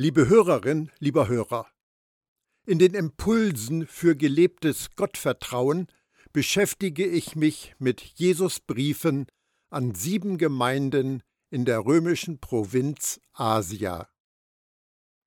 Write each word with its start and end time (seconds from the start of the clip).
Liebe 0.00 0.28
Hörerin, 0.28 0.92
lieber 1.00 1.26
Hörer, 1.26 1.66
in 2.64 2.78
den 2.78 2.94
Impulsen 2.94 3.84
für 3.84 4.14
gelebtes 4.14 4.94
Gottvertrauen 4.94 5.88
beschäftige 6.32 7.04
ich 7.04 7.34
mich 7.34 7.74
mit 7.80 8.00
Jesus 8.00 8.60
Briefen 8.60 9.26
an 9.70 9.96
sieben 9.96 10.38
Gemeinden 10.38 11.24
in 11.50 11.64
der 11.64 11.84
römischen 11.84 12.38
Provinz 12.38 13.20
Asia. 13.32 14.08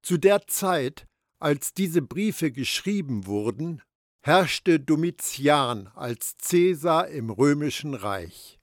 Zu 0.03 0.17
der 0.17 0.47
Zeit, 0.47 1.05
als 1.37 1.73
diese 1.73 2.01
Briefe 2.01 2.53
geschrieben 2.53 3.25
wurden, 3.25 3.81
herrschte 4.21 4.79
Domitian 4.79 5.87
als 5.87 6.37
Cäsar 6.37 7.09
im 7.09 7.29
römischen 7.29 7.93
Reich. 7.93 8.57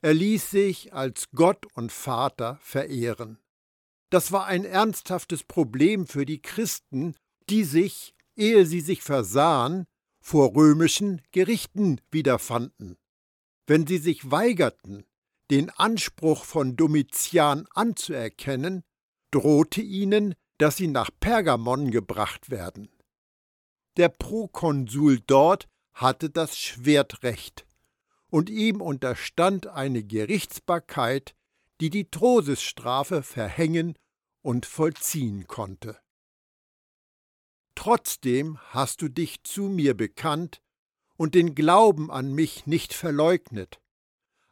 Er 0.00 0.14
ließ 0.14 0.50
sich 0.50 0.94
als 0.94 1.28
Gott 1.32 1.66
und 1.74 1.92
Vater 1.92 2.58
verehren. 2.62 3.38
Das 4.10 4.32
war 4.32 4.46
ein 4.46 4.64
ernsthaftes 4.64 5.44
Problem 5.44 6.06
für 6.06 6.24
die 6.24 6.40
Christen, 6.40 7.14
die 7.50 7.64
sich, 7.64 8.14
ehe 8.36 8.64
sie 8.64 8.80
sich 8.80 9.02
versahen, 9.02 9.86
vor 10.20 10.54
römischen 10.54 11.22
Gerichten 11.32 12.00
wiederfanden. 12.10 12.96
Wenn 13.66 13.86
sie 13.86 13.98
sich 13.98 14.30
weigerten, 14.30 15.04
den 15.50 15.70
Anspruch 15.70 16.44
von 16.44 16.76
Domitian 16.76 17.66
anzuerkennen, 17.74 18.82
drohte 19.30 19.80
ihnen, 19.80 20.34
dass 20.58 20.76
sie 20.76 20.88
nach 20.88 21.10
Pergamon 21.20 21.90
gebracht 21.90 22.50
werden. 22.50 22.88
Der 23.96 24.08
Prokonsul 24.08 25.20
dort 25.20 25.68
hatte 25.92 26.30
das 26.30 26.58
Schwertrecht, 26.58 27.66
und 28.30 28.50
ihm 28.50 28.80
unterstand 28.80 29.66
eine 29.66 30.04
Gerichtsbarkeit, 30.04 31.34
die 31.80 31.90
die 31.90 32.10
Todesstrafe 32.10 33.22
verhängen 33.22 33.96
und 34.42 34.66
vollziehen 34.66 35.46
konnte. 35.46 35.98
Trotzdem 37.74 38.58
hast 38.70 39.02
du 39.02 39.08
dich 39.08 39.44
zu 39.44 39.64
mir 39.64 39.96
bekannt 39.96 40.60
und 41.16 41.34
den 41.34 41.54
Glauben 41.54 42.10
an 42.10 42.32
mich 42.32 42.66
nicht 42.66 42.92
verleugnet, 42.92 43.80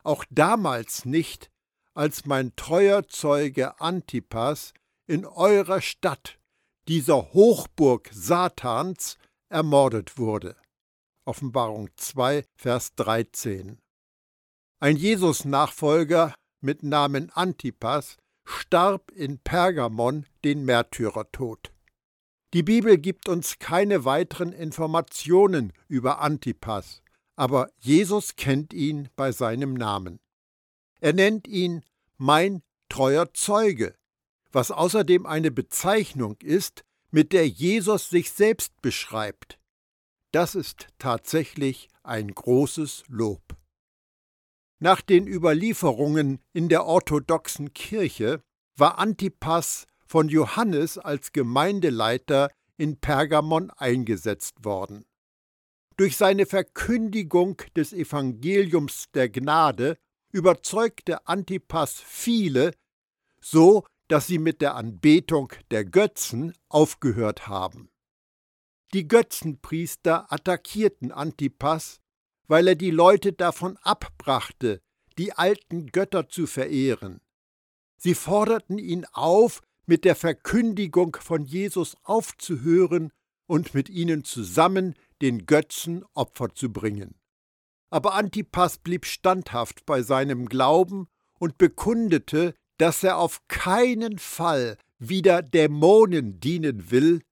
auch 0.05 0.25
damals 0.31 1.05
nicht, 1.05 1.51
als 1.95 2.27
mein 2.27 2.55
treuer 2.57 3.09
Zeuge 3.09 3.81
Antipas 3.81 4.75
in 5.07 5.25
eurer 5.25 5.81
Stadt, 5.81 6.39
dieser 6.89 7.33
Hochburg 7.33 8.11
Satans, 8.13 9.17
ermordet 9.49 10.19
wurde. 10.19 10.57
Offenbarung 11.25 11.89
2, 11.97 12.45
Vers 12.55 12.95
13. 12.95 13.81
Ein 14.79 14.97
Jesus-Nachfolger 14.97 16.35
mit 16.61 16.83
Namen 16.83 17.31
Antipas 17.31 18.17
starb 18.45 19.11
in 19.11 19.39
Pergamon 19.39 20.27
den 20.45 20.65
Märtyrertod. 20.65 21.73
Die 22.55 22.63
Bibel 22.63 22.97
gibt 22.97 23.29
uns 23.29 23.59
keine 23.59 24.05
weiteren 24.05 24.53
Informationen 24.53 25.73
über 25.89 26.21
Antipas, 26.21 27.03
aber 27.35 27.71
Jesus 27.79 28.37
kennt 28.37 28.73
ihn 28.73 29.09
bei 29.17 29.33
seinem 29.33 29.75
Namen. 29.75 30.21
Er 31.01 31.13
nennt 31.13 31.49
ihn 31.49 31.83
mein 32.17 32.63
treuer 32.89 33.33
Zeuge, 33.35 33.95
was 34.53 34.71
außerdem 34.71 35.27
eine 35.27 35.51
Bezeichnung 35.51 36.37
ist, 36.41 36.85
mit 37.11 37.33
der 37.33 37.49
Jesus 37.49 38.09
sich 38.09 38.31
selbst 38.31 38.81
beschreibt. 38.81 39.59
Das 40.33 40.55
ist 40.55 40.89
tatsächlich 40.99 41.89
ein 42.03 42.29
großes 42.33 43.05
Lob. 43.09 43.57
Nach 44.79 45.01
den 45.01 45.27
Überlieferungen 45.27 46.41
in 46.53 46.69
der 46.69 46.85
orthodoxen 46.85 47.73
Kirche 47.73 48.43
war 48.77 48.99
Antipas 48.99 49.87
von 50.07 50.29
Johannes 50.29 50.99
als 50.99 51.33
Gemeindeleiter 51.33 52.51
in 52.77 52.99
Pergamon 53.01 53.71
eingesetzt 53.71 54.65
worden. 54.65 55.07
Durch 55.97 56.19
seine 56.19 56.45
Verkündigung 56.45 57.63
des 57.75 57.95
Evangeliums 57.95 59.07
der 59.15 59.31
Gnade 59.31 59.97
überzeugte 60.31 61.27
Antipas 61.27 61.99
viele, 61.99 62.73
so 63.41 63.87
dass 64.09 64.27
sie 64.27 64.39
mit 64.39 64.61
der 64.61 64.75
Anbetung 64.75 65.53
der 65.71 65.87
Götzen 65.87 66.53
aufgehört 66.69 67.49
haben. 67.49 67.89
Die 68.93 69.09
Götzenpriester 69.09 70.31
attackierten 70.31 71.13
Antipas 71.13 72.01
weil 72.49 72.69
er 72.69 72.75
die 72.75 72.91
Leute 72.91 73.33
davon 73.33 73.77
abbrachte, 73.79 74.81
die 75.19 75.33
alten 75.33 75.87
Götter 75.87 76.29
zu 76.29 76.47
verehren. 76.47 77.21
Sie 77.97 78.15
forderten 78.15 78.79
ihn 78.79 79.07
auf, 79.13 79.63
mit 79.87 80.05
der 80.05 80.17
Verkündigung 80.17 81.17
von 81.21 81.45
Jesus 81.45 81.97
aufzuhören 82.03 83.13
und 83.47 83.75
mit 83.75 83.89
ihnen 83.89 84.25
zusammen 84.25 84.95
den 85.23 85.47
Götzen 85.47 86.05
Opfer 86.15 86.55
zu 86.55 86.73
bringen. 86.73 87.15
Aber 87.91 88.15
Antipas 88.15 88.79
blieb 88.79 89.07
standhaft 89.07 89.87
bei 89.87 90.03
seinem 90.03 90.47
Glauben 90.49 91.07
und 91.39 91.57
bekundete, 91.57 92.55
dass 92.79 93.05
er 93.05 93.19
auf 93.19 93.47
keinen 93.49 94.19
Fall 94.19 94.77
wieder 94.99 95.43
Dämonen 95.43 96.41
dienen 96.41 96.91
will, 96.91 97.23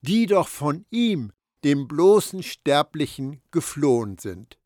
die 0.00 0.26
doch 0.26 0.48
von 0.48 0.86
ihm, 0.90 1.32
dem 1.64 1.88
bloßen 1.88 2.42
Sterblichen, 2.42 3.42
geflohen 3.50 4.18
sind. 4.18 4.58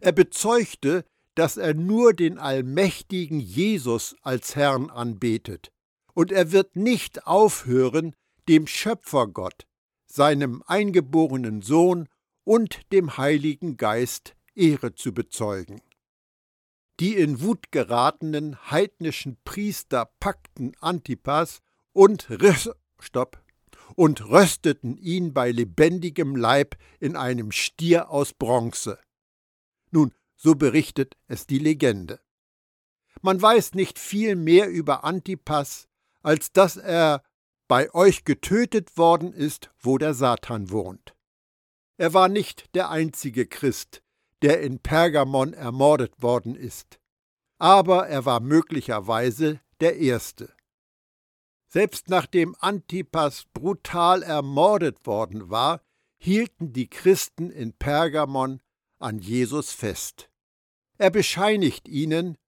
Er 0.00 0.12
bezeugte, 0.12 1.04
dass 1.34 1.56
er 1.56 1.74
nur 1.74 2.14
den 2.14 2.38
allmächtigen 2.38 3.40
Jesus 3.40 4.16
als 4.22 4.56
Herrn 4.56 4.90
anbetet, 4.90 5.72
und 6.14 6.32
er 6.32 6.52
wird 6.52 6.76
nicht 6.76 7.26
aufhören, 7.26 8.14
dem 8.48 8.66
Schöpfergott, 8.66 9.66
seinem 10.06 10.62
eingeborenen 10.66 11.62
Sohn 11.62 12.08
und 12.44 12.92
dem 12.92 13.18
Heiligen 13.18 13.76
Geist 13.76 14.34
Ehre 14.54 14.94
zu 14.94 15.12
bezeugen. 15.12 15.82
Die 17.00 17.14
in 17.16 17.42
Wut 17.42 17.70
geratenen 17.70 18.56
heidnischen 18.70 19.36
Priester 19.44 20.10
packten 20.20 20.72
Antipas 20.80 21.60
und, 21.92 22.28
Stopp, 22.98 23.42
und 23.94 24.28
rösteten 24.28 24.96
ihn 24.98 25.32
bei 25.32 25.50
lebendigem 25.50 26.36
Leib 26.36 26.76
in 27.00 27.16
einem 27.16 27.52
Stier 27.52 28.10
aus 28.10 28.32
Bronze. 28.32 28.98
Nun, 29.90 30.12
so 30.34 30.54
berichtet 30.54 31.16
es 31.26 31.46
die 31.46 31.58
Legende. 31.58 32.20
Man 33.22 33.40
weiß 33.40 33.74
nicht 33.74 33.98
viel 33.98 34.36
mehr 34.36 34.68
über 34.68 35.04
Antipas, 35.04 35.88
als 36.22 36.52
dass 36.52 36.76
er 36.76 37.22
bei 37.68 37.92
euch 37.94 38.24
getötet 38.24 38.96
worden 38.96 39.32
ist, 39.32 39.70
wo 39.80 39.98
der 39.98 40.14
Satan 40.14 40.70
wohnt. 40.70 41.14
Er 41.96 42.12
war 42.14 42.28
nicht 42.28 42.74
der 42.74 42.90
einzige 42.90 43.46
Christ, 43.46 44.02
der 44.42 44.60
in 44.60 44.80
Pergamon 44.80 45.54
ermordet 45.54 46.22
worden 46.22 46.54
ist, 46.54 47.00
aber 47.58 48.06
er 48.06 48.24
war 48.24 48.40
möglicherweise 48.40 49.60
der 49.80 49.96
erste. 49.96 50.52
Selbst 51.68 52.08
nachdem 52.08 52.54
Antipas 52.60 53.46
brutal 53.52 54.22
ermordet 54.22 55.06
worden 55.06 55.50
war, 55.50 55.80
hielten 56.18 56.72
die 56.72 56.88
Christen 56.88 57.50
in 57.50 57.72
Pergamon 57.72 58.60
an 58.98 59.18
Jesus 59.18 59.72
fest. 59.72 60.30
Er 60.98 61.10
bescheinigt 61.10 61.88
ihnen, 61.88 62.38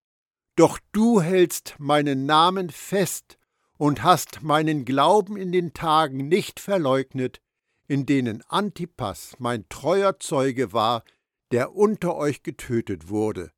Doch 0.56 0.79
du 0.93 1.21
hältst 1.21 1.75
meinen 1.79 2.27
Namen 2.27 2.71
fest 2.71 3.39
und 3.77 4.03
hast 4.03 4.43
meinen 4.43 4.84
Glauben 4.84 5.37
in 5.37 5.53
den 5.53 5.75
Tagen 5.75 6.29
nicht 6.29 6.59
verleugnet, 6.61 7.41
in 7.87 8.06
denen 8.06 8.43
Antipas 8.49 9.35
mein 9.39 9.69
treuer 9.69 10.19
Zeuge 10.19 10.73
war, 10.73 11.05
der 11.53 11.75
unter 11.75 12.17
euch 12.17 12.43
getötet 12.43 13.09
wurde, 13.09 13.50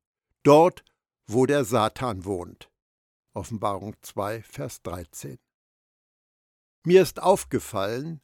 dort, 0.42 0.84
wo 1.26 1.46
der 1.46 1.64
Satan 1.64 2.24
wohnt. 2.24 2.70
Offenbarung 3.34 3.96
2, 4.02 4.42
Vers 4.42 4.82
13. 4.82 5.38
Mir 6.84 7.02
ist 7.02 7.22
aufgefallen, 7.22 8.20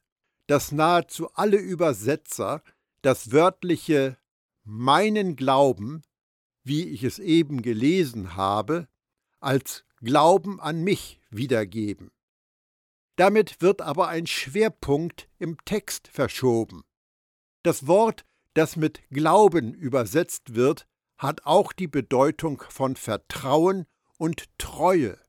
dass 0.47 0.71
nahezu 0.71 1.29
alle 1.33 1.57
Übersetzer 1.57 2.63
das 3.01 3.31
wörtliche 3.31 4.17
meinen 4.63 5.35
Glauben, 5.35 6.01
wie 6.63 6.89
ich 6.89 7.03
es 7.03 7.19
eben 7.19 7.61
gelesen 7.61 8.35
habe, 8.35 8.87
als 9.39 9.85
Glauben 10.01 10.59
an 10.59 10.83
mich 10.83 11.21
wiedergeben. 11.29 12.11
Damit 13.15 13.61
wird 13.61 13.81
aber 13.81 14.07
ein 14.07 14.27
Schwerpunkt 14.27 15.29
im 15.39 15.57
Text 15.65 16.07
verschoben. 16.07 16.83
Das 17.63 17.87
Wort, 17.87 18.25
das 18.53 18.75
mit 18.75 19.01
Glauben 19.09 19.73
übersetzt 19.73 20.55
wird, 20.55 20.87
hat 21.17 21.45
auch 21.45 21.73
die 21.73 21.87
Bedeutung 21.87 22.63
von 22.69 22.95
Vertrauen 22.95 23.85
und 24.17 24.45
Treue. 24.57 25.19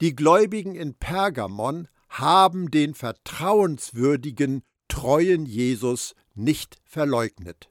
Die 0.00 0.14
Gläubigen 0.14 0.74
in 0.74 0.94
Pergamon 0.94 1.88
haben 2.08 2.70
den 2.70 2.94
vertrauenswürdigen, 2.94 4.62
treuen 4.88 5.46
Jesus 5.46 6.14
nicht 6.34 6.76
verleugnet. 6.84 7.68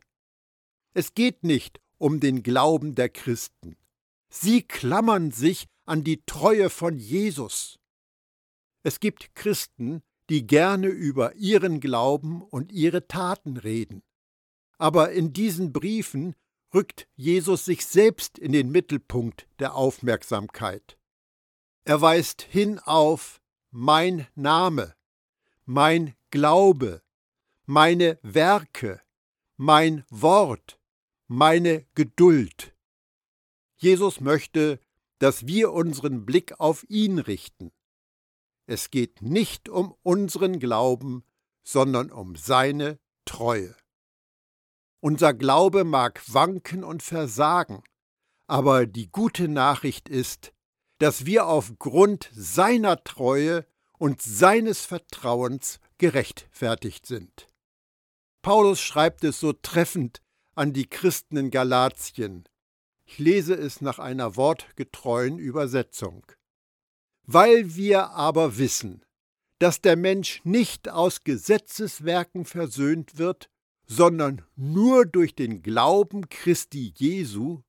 Es 0.94 1.14
geht 1.14 1.44
nicht 1.44 1.80
um 1.98 2.20
den 2.20 2.44
Glauben 2.44 2.96
der 2.96 3.10
Christen. 3.10 3.78
Sie 4.30 4.62
klammern 4.62 5.32
sich 5.32 5.68
an 5.86 6.04
die 6.04 6.24
Treue 6.26 6.70
von 6.70 6.98
Jesus. 6.98 7.80
Es 8.84 9.00
gibt 9.00 9.36
Christen, 9.36 10.02
die 10.30 10.46
gerne 10.46 10.88
über 10.88 11.36
ihren 11.36 11.80
Glauben 11.80 12.42
und 12.42 12.72
ihre 12.72 13.08
Taten 13.08 13.58
reden. 13.58 14.04
Aber 14.78 15.12
in 15.12 15.34
diesen 15.34 15.72
Briefen 15.72 16.36
rückt 16.74 17.08
Jesus 17.16 17.66
sich 17.66 17.86
selbst 17.86 18.38
in 18.38 18.52
den 18.52 18.70
Mittelpunkt 18.72 19.48
der 19.60 19.76
Aufmerksamkeit. 19.76 20.98
Er 21.86 22.02
weist 22.02 22.42
hin 22.42 22.80
auf 22.80 23.42
mein 23.77 24.25
Name, 24.36 24.95
mein 25.66 26.16
Glaube, 26.31 27.04
meine 27.66 28.18
Werke, 28.22 29.01
mein 29.57 30.06
Wort, 30.10 30.80
meine 31.27 31.86
Geduld. 31.94 32.74
Jesus 33.75 34.22
möchte, 34.22 34.80
dass 35.19 35.45
wir 35.45 35.74
unseren 35.74 36.25
Blick 36.25 36.57
auf 36.57 36.86
ihn 36.89 37.19
richten. 37.19 37.74
Es 38.66 38.92
geht 38.92 39.22
nicht 39.22 39.68
um 39.68 39.94
unseren 40.04 40.60
Glauben, 40.60 41.25
sondern 41.62 42.13
um 42.13 42.38
seine 42.38 42.98
Treue. 43.25 43.75
Unser 45.01 45.33
Glaube 45.33 45.83
mag 45.83 46.22
wanken 46.33 46.86
und 46.86 47.04
versagen, 47.04 47.83
aber 48.48 48.86
die 48.86 49.12
gute 49.12 49.50
Nachricht 49.50 50.07
ist, 50.07 50.55
dass 51.00 51.25
wir 51.25 51.47
aufgrund 51.47 52.30
seiner 52.33 53.03
Treue 53.03 53.65
und 53.97 54.21
seines 54.21 54.86
Vertrauens 54.86 55.80
gerechtfertigt 55.97 57.06
sind. 57.06 57.47
Paulus 58.42 58.80
schreibt 58.80 59.24
es 59.24 59.39
so 59.39 59.53
treffend 59.53 60.21
an 60.53 60.74
die 60.74 60.88
Christen 60.88 61.38
in 61.38 61.51
Galatien. 61.51 62.47
Ich 63.06 63.19
lese 63.19 63.56
es 63.56 63.81
nach 63.81 64.00
einer 64.00 64.36
wortgetreuen 64.36 65.38
Übersetzung. 65.38 66.25
Weil 67.24 67.75
wir 67.75 68.12
aber 68.12 68.57
wissen, 68.57 69.03
dass 69.59 69.81
der 69.81 69.95
Mensch 69.95 70.41
nicht 70.44 70.89
aus 70.89 71.24
Gesetzeswerken 71.24 72.45
versöhnt 72.45 73.18
wird, 73.18 73.50
sondern 73.88 74.44
nur 74.56 75.06
durch 75.06 75.36
den 75.36 75.62
Glauben 75.62 76.30
Christi 76.30 76.94
Jesu, 76.95 77.62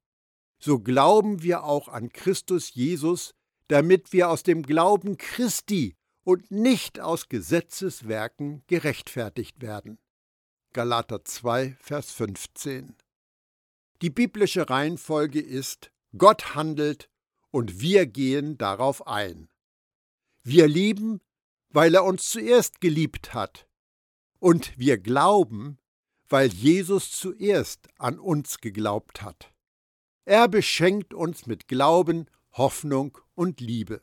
so 0.58 0.78
glauben 0.78 1.42
wir 1.42 1.64
auch 1.64 1.88
an 1.88 2.10
Christus 2.10 2.74
Jesus, 2.74 3.34
damit 3.68 4.12
wir 4.12 4.30
aus 4.30 4.42
dem 4.42 4.62
Glauben 4.62 5.16
Christi 5.16 5.96
und 6.24 6.50
nicht 6.50 7.00
aus 7.00 7.28
Gesetzeswerken 7.28 8.62
gerechtfertigt 8.66 9.60
werden. 9.60 9.98
Galater 10.72 11.24
2, 11.24 11.76
Vers 11.80 12.12
15. 12.12 12.96
Die 14.02 14.10
biblische 14.10 14.68
Reihenfolge 14.68 15.40
ist, 15.40 15.90
Gott 16.18 16.54
handelt 16.54 17.08
und 17.50 17.80
wir 17.80 18.06
gehen 18.06 18.58
darauf 18.58 19.06
ein. 19.06 19.48
Wir 20.42 20.68
lieben, 20.68 21.20
weil 21.70 21.94
er 21.94 22.04
uns 22.04 22.28
zuerst 22.28 22.80
geliebt 22.80 23.34
hat. 23.34 23.68
Und 24.38 24.78
wir 24.78 24.98
glauben, 24.98 25.78
weil 26.28 26.52
Jesus 26.52 27.10
zuerst 27.10 27.88
an 27.98 28.18
uns 28.18 28.58
geglaubt 28.58 29.22
hat. 29.22 29.52
Er 30.28 30.48
beschenkt 30.48 31.14
uns 31.14 31.46
mit 31.46 31.68
Glauben, 31.68 32.28
Hoffnung 32.50 33.16
und 33.36 33.60
Liebe. 33.60 34.02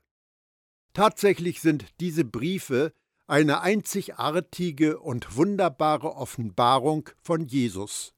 Tatsächlich 0.94 1.60
sind 1.60 2.00
diese 2.00 2.24
Briefe 2.24 2.94
eine 3.28 3.60
einzigartige 3.60 5.02
und 5.02 5.36
wunderbare 5.36 6.16
Offenbarung 6.16 7.10
von 7.22 7.46
Jesus. 7.46 8.14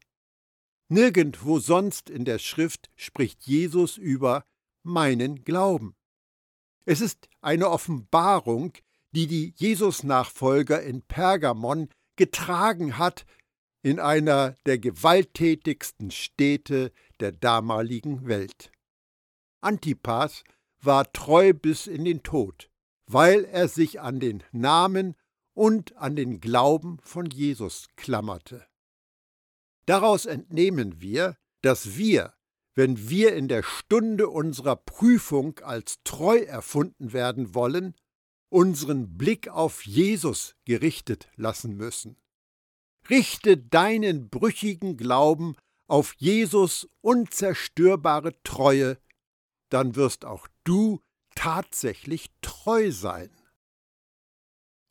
Nirgendwo 0.88 1.58
sonst 1.58 2.12
in 2.12 2.26
der 2.26 2.38
Schrift 2.38 2.92
spricht 2.96 3.48
Jesus 3.48 3.98
über 3.98 4.46
meinen 4.84 5.44
Glauben. 5.44 5.96
Es 6.86 7.02
ist 7.02 7.28
eine 7.42 7.72
Offenbarung, 7.72 8.74
die 9.14 9.26
die 9.26 9.56
Jesus-Nachfolger 9.56 10.84
in 10.84 11.02
Pergamon 11.02 11.90
getragen 12.18 13.00
hat 13.00 13.26
in 13.82 14.00
einer 14.00 14.56
der 14.68 14.78
gewalttätigsten 14.78 16.12
Städte 16.12 16.92
der 17.20 17.32
damaligen 17.32 18.28
Welt. 18.28 18.72
Antipas 19.62 20.44
war 20.82 21.12
treu 21.12 21.54
bis 21.54 21.88
in 21.88 22.06
den 22.06 22.24
Tod, 22.24 22.70
weil 23.08 23.46
er 23.46 23.68
sich 23.68 24.02
an 24.02 24.20
den 24.20 24.44
Namen 24.52 25.16
und 25.54 25.96
an 25.98 26.16
den 26.16 26.40
Glauben 26.40 27.00
von 27.02 27.26
Jesus 27.28 27.88
klammerte. 27.96 28.66
Daraus 29.86 30.26
entnehmen 30.26 31.02
wir, 31.02 31.38
dass 31.62 31.96
wir, 31.96 32.34
wenn 32.76 33.10
wir 33.10 33.36
in 33.36 33.48
der 33.48 33.64
Stunde 33.64 34.30
unserer 34.30 34.76
Prüfung 34.76 35.60
als 35.60 35.98
treu 36.04 36.40
erfunden 36.40 37.14
werden 37.14 37.56
wollen, 37.56 37.96
unseren 38.50 39.18
Blick 39.18 39.48
auf 39.48 39.86
Jesus 39.86 40.56
gerichtet 40.66 41.30
lassen 41.36 41.76
müssen. 41.76 42.18
Richte 43.10 43.58
deinen 43.58 44.30
brüchigen 44.30 44.98
Glauben 44.98 45.56
auf 45.88 46.14
Jesus 46.18 46.90
unzerstörbare 47.02 48.42
Treue, 48.44 48.98
dann 49.70 49.96
wirst 49.96 50.26
auch 50.26 50.48
du 50.64 51.02
tatsächlich 51.36 52.32
treu 52.42 52.92
sein. 52.92 53.30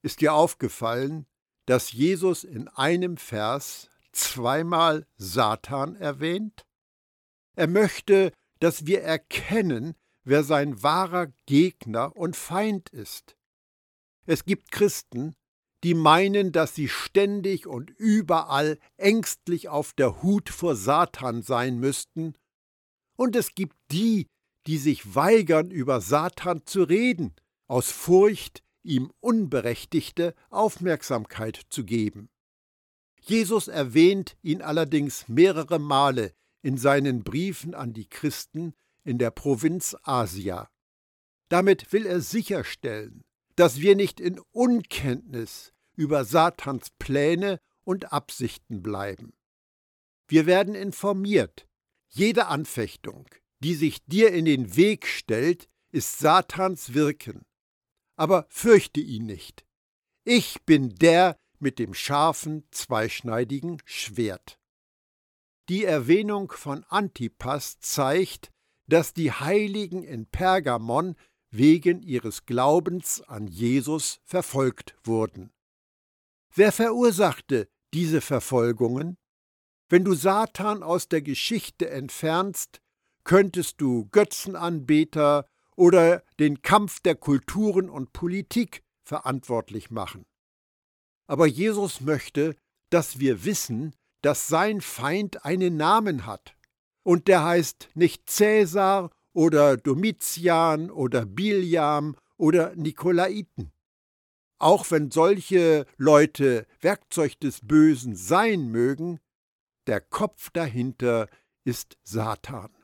Ist 0.02 0.20
dir 0.20 0.34
aufgefallen, 0.34 1.26
dass 1.66 1.92
Jesus 1.92 2.44
in 2.44 2.68
einem 2.68 3.16
Vers 3.16 3.88
zweimal 4.12 5.06
Satan 5.16 5.96
erwähnt? 5.96 6.66
Er 7.56 7.68
möchte, 7.68 8.32
dass 8.60 8.86
wir 8.86 9.02
erkennen, 9.02 9.94
wer 10.24 10.44
sein 10.44 10.82
wahrer 10.82 11.28
Gegner 11.46 12.14
und 12.16 12.36
Feind 12.36 12.90
ist. 12.90 13.36
Es 14.26 14.44
gibt 14.44 14.70
Christen, 14.70 15.34
die 15.84 15.94
meinen, 15.94 16.50
dass 16.50 16.74
sie 16.74 16.88
ständig 16.88 17.66
und 17.66 17.90
überall 17.90 18.78
ängstlich 18.96 19.68
auf 19.68 19.92
der 19.92 20.22
Hut 20.22 20.48
vor 20.48 20.76
Satan 20.76 21.42
sein 21.42 21.78
müssten, 21.78 22.34
und 23.16 23.36
es 23.36 23.54
gibt 23.54 23.76
die, 23.92 24.26
die 24.66 24.78
sich 24.78 25.14
weigern, 25.14 25.70
über 25.70 26.00
Satan 26.00 26.62
zu 26.64 26.82
reden, 26.82 27.34
aus 27.68 27.90
Furcht, 27.90 28.62
ihm 28.82 29.12
unberechtigte 29.20 30.34
Aufmerksamkeit 30.50 31.60
zu 31.70 31.84
geben. 31.84 32.28
Jesus 33.20 33.68
erwähnt 33.68 34.36
ihn 34.42 34.62
allerdings 34.62 35.28
mehrere 35.28 35.78
Male 35.78 36.32
in 36.62 36.76
seinen 36.76 37.24
Briefen 37.24 37.74
an 37.74 37.92
die 37.92 38.08
Christen 38.08 38.74
in 39.04 39.18
der 39.18 39.30
Provinz 39.30 39.96
Asia. 40.02 40.68
Damit 41.50 41.92
will 41.92 42.06
er 42.06 42.20
sicherstellen, 42.20 43.22
dass 43.56 43.80
wir 43.80 43.96
nicht 43.96 44.18
in 44.18 44.40
Unkenntnis 44.50 45.73
über 45.96 46.24
Satans 46.24 46.90
Pläne 46.98 47.60
und 47.84 48.12
Absichten 48.12 48.82
bleiben. 48.82 49.34
Wir 50.28 50.46
werden 50.46 50.74
informiert. 50.74 51.66
Jede 52.08 52.46
Anfechtung, 52.46 53.28
die 53.60 53.74
sich 53.74 54.04
dir 54.06 54.32
in 54.32 54.44
den 54.44 54.76
Weg 54.76 55.06
stellt, 55.06 55.68
ist 55.90 56.18
Satans 56.18 56.94
Wirken. 56.94 57.44
Aber 58.16 58.46
fürchte 58.48 59.00
ihn 59.00 59.26
nicht. 59.26 59.64
Ich 60.24 60.62
bin 60.64 60.94
der 60.94 61.36
mit 61.58 61.78
dem 61.78 61.94
scharfen, 61.94 62.66
zweischneidigen 62.70 63.80
Schwert. 63.84 64.58
Die 65.68 65.84
Erwähnung 65.84 66.52
von 66.52 66.84
Antipas 66.84 67.80
zeigt, 67.80 68.50
dass 68.86 69.14
die 69.14 69.32
Heiligen 69.32 70.02
in 70.02 70.26
Pergamon 70.26 71.16
wegen 71.50 72.02
ihres 72.02 72.44
Glaubens 72.44 73.22
an 73.22 73.46
Jesus 73.46 74.20
verfolgt 74.24 74.94
wurden. 75.04 75.53
Wer 76.56 76.70
verursachte 76.70 77.68
diese 77.92 78.20
Verfolgungen? 78.20 79.16
Wenn 79.88 80.04
du 80.04 80.14
Satan 80.14 80.84
aus 80.84 81.08
der 81.08 81.20
Geschichte 81.20 81.90
entfernst, 81.90 82.80
könntest 83.24 83.80
du 83.80 84.06
Götzenanbeter 84.12 85.48
oder 85.74 86.22
den 86.38 86.62
Kampf 86.62 87.00
der 87.00 87.16
Kulturen 87.16 87.90
und 87.90 88.12
Politik 88.12 88.84
verantwortlich 89.02 89.90
machen. 89.90 90.26
Aber 91.26 91.46
Jesus 91.46 92.00
möchte, 92.00 92.54
dass 92.88 93.18
wir 93.18 93.44
wissen, 93.44 93.96
dass 94.22 94.46
sein 94.46 94.80
Feind 94.80 95.44
einen 95.44 95.76
Namen 95.76 96.24
hat. 96.24 96.54
Und 97.02 97.26
der 97.26 97.42
heißt 97.42 97.88
nicht 97.94 98.30
Cäsar 98.30 99.10
oder 99.32 99.76
Domitian 99.76 100.92
oder 100.92 101.26
Biliam 101.26 102.14
oder 102.36 102.76
Nikolaiten. 102.76 103.73
Auch 104.64 104.90
wenn 104.90 105.10
solche 105.10 105.84
Leute 105.98 106.66
Werkzeug 106.80 107.38
des 107.38 107.60
Bösen 107.60 108.16
sein 108.16 108.68
mögen, 108.68 109.20
der 109.86 110.00
Kopf 110.00 110.48
dahinter 110.48 111.28
ist 111.64 111.98
Satan. 112.02 112.74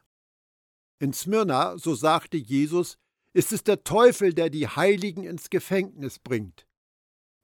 In 0.98 1.14
Smyrna, 1.14 1.78
so 1.78 1.94
sagte 1.94 2.36
Jesus, 2.36 2.98
ist 3.32 3.50
es 3.54 3.64
der 3.64 3.82
Teufel, 3.82 4.34
der 4.34 4.50
die 4.50 4.68
Heiligen 4.68 5.24
ins 5.24 5.48
Gefängnis 5.48 6.18
bringt. 6.18 6.66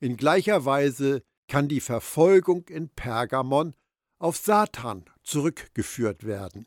In 0.00 0.18
gleicher 0.18 0.66
Weise 0.66 1.22
kann 1.48 1.68
die 1.68 1.80
Verfolgung 1.80 2.68
in 2.68 2.90
Pergamon 2.90 3.74
auf 4.18 4.36
Satan 4.36 5.06
zurückgeführt 5.22 6.24
werden. 6.24 6.66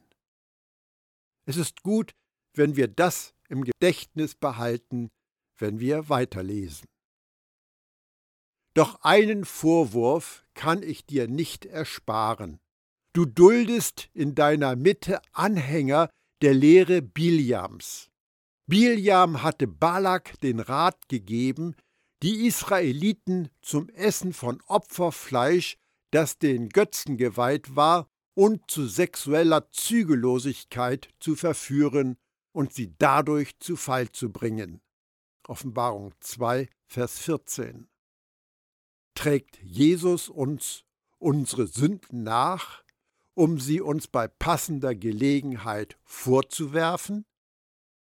Es 1.46 1.56
ist 1.56 1.84
gut, 1.84 2.16
wenn 2.56 2.76
wir 2.76 2.88
das 2.88 3.36
im 3.48 3.64
Gedächtnis 3.64 4.34
behalten, 4.34 5.12
wenn 5.60 5.80
wir 5.80 6.10
weiterlesen. 6.10 6.88
Doch 8.74 9.02
einen 9.02 9.46
Vorwurf 9.46 10.46
kann 10.54 10.84
ich 10.84 11.06
dir 11.06 11.28
nicht 11.28 11.66
ersparen. 11.66 12.60
Du 13.14 13.26
duldest 13.26 14.10
in 14.14 14.36
deiner 14.36 14.76
Mitte 14.76 15.22
Anhänger 15.34 16.10
der 16.42 16.54
Lehre 16.54 17.02
Biljams. 17.02 18.10
Biljam 18.68 19.42
hatte 19.42 19.68
Balak 19.68 20.40
den 20.42 20.60
Rat 20.60 21.10
gegeben, 21.10 21.76
die 22.22 22.46
Israeliten 22.46 23.50
zum 23.62 23.90
Essen 23.90 24.34
von 24.34 24.62
Opferfleisch, 24.68 25.78
das 26.12 26.38
den 26.38 26.70
Götzen 26.70 27.18
geweiht 27.18 27.76
war, 27.76 28.08
und 28.36 28.70
zu 28.70 28.88
sexueller 28.88 29.70
Zügellosigkeit 29.72 31.10
zu 31.20 31.36
verführen 31.36 32.16
und 32.54 32.74
sie 32.74 32.94
dadurch 32.98 33.58
zu 33.60 33.76
Fall 33.76 34.10
zu 34.12 34.32
bringen. 34.32 34.82
Offenbarung 35.48 36.14
2, 36.20 36.70
Vers 36.88 37.20
14. 37.20 37.90
Trägt 39.20 39.60
Jesus 39.62 40.30
uns 40.30 40.86
unsere 41.18 41.68
Sünden 41.68 42.24
nach, 42.24 42.86
um 43.34 43.60
sie 43.60 43.82
uns 43.82 44.08
bei 44.08 44.30
passender 44.30 44.96
Gelegenheit 44.96 45.98
vorzuwerfen? 46.06 47.26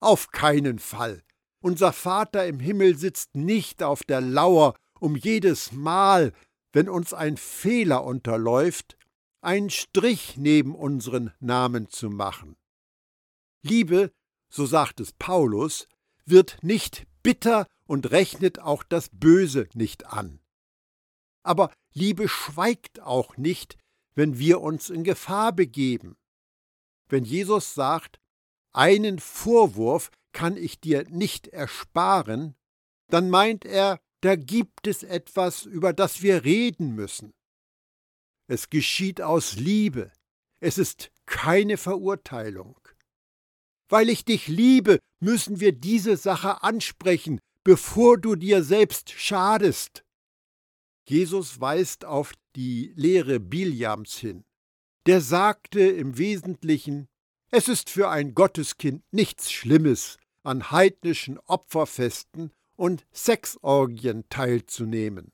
Auf 0.00 0.32
keinen 0.32 0.78
Fall. 0.78 1.22
Unser 1.60 1.94
Vater 1.94 2.46
im 2.46 2.60
Himmel 2.60 2.98
sitzt 2.98 3.36
nicht 3.36 3.82
auf 3.82 4.02
der 4.02 4.20
Lauer, 4.20 4.74
um 5.00 5.16
jedes 5.16 5.72
Mal, 5.72 6.34
wenn 6.74 6.90
uns 6.90 7.14
ein 7.14 7.38
Fehler 7.38 8.04
unterläuft, 8.04 8.98
einen 9.40 9.70
Strich 9.70 10.36
neben 10.36 10.74
unseren 10.74 11.32
Namen 11.40 11.88
zu 11.88 12.10
machen. 12.10 12.54
Liebe, 13.62 14.12
so 14.50 14.66
sagt 14.66 15.00
es 15.00 15.14
Paulus, 15.14 15.88
wird 16.26 16.58
nicht 16.60 17.06
bitter 17.22 17.66
und 17.86 18.10
rechnet 18.10 18.58
auch 18.58 18.82
das 18.82 19.08
Böse 19.10 19.70
nicht 19.72 20.04
an. 20.04 20.40
Aber 21.48 21.72
Liebe 21.94 22.28
schweigt 22.28 23.00
auch 23.00 23.38
nicht, 23.38 23.78
wenn 24.14 24.38
wir 24.38 24.60
uns 24.60 24.90
in 24.90 25.02
Gefahr 25.02 25.50
begeben. 25.50 26.18
Wenn 27.08 27.24
Jesus 27.24 27.72
sagt, 27.72 28.20
einen 28.74 29.18
Vorwurf 29.18 30.10
kann 30.32 30.58
ich 30.58 30.78
dir 30.78 31.08
nicht 31.08 31.48
ersparen, 31.48 32.54
dann 33.08 33.30
meint 33.30 33.64
er, 33.64 33.98
da 34.20 34.36
gibt 34.36 34.86
es 34.86 35.02
etwas, 35.02 35.64
über 35.64 35.94
das 35.94 36.20
wir 36.20 36.44
reden 36.44 36.94
müssen. 36.94 37.32
Es 38.46 38.68
geschieht 38.68 39.22
aus 39.22 39.56
Liebe, 39.56 40.12
es 40.60 40.76
ist 40.76 41.10
keine 41.24 41.78
Verurteilung. 41.78 42.78
Weil 43.88 44.10
ich 44.10 44.26
dich 44.26 44.48
liebe, 44.48 44.98
müssen 45.18 45.60
wir 45.60 45.72
diese 45.72 46.18
Sache 46.18 46.62
ansprechen, 46.62 47.40
bevor 47.64 48.18
du 48.18 48.36
dir 48.36 48.62
selbst 48.62 49.08
schadest. 49.12 50.04
Jesus 51.08 51.58
weist 51.58 52.04
auf 52.04 52.34
die 52.54 52.92
Lehre 52.94 53.40
Biljams 53.40 54.18
hin. 54.18 54.44
Der 55.06 55.22
sagte 55.22 55.80
im 55.80 56.18
Wesentlichen, 56.18 57.08
es 57.50 57.68
ist 57.68 57.88
für 57.88 58.10
ein 58.10 58.34
Gotteskind 58.34 59.02
nichts 59.10 59.50
Schlimmes, 59.50 60.18
an 60.42 60.70
heidnischen 60.70 61.38
Opferfesten 61.38 62.52
und 62.76 63.06
Sexorgien 63.10 64.28
teilzunehmen. 64.28 65.32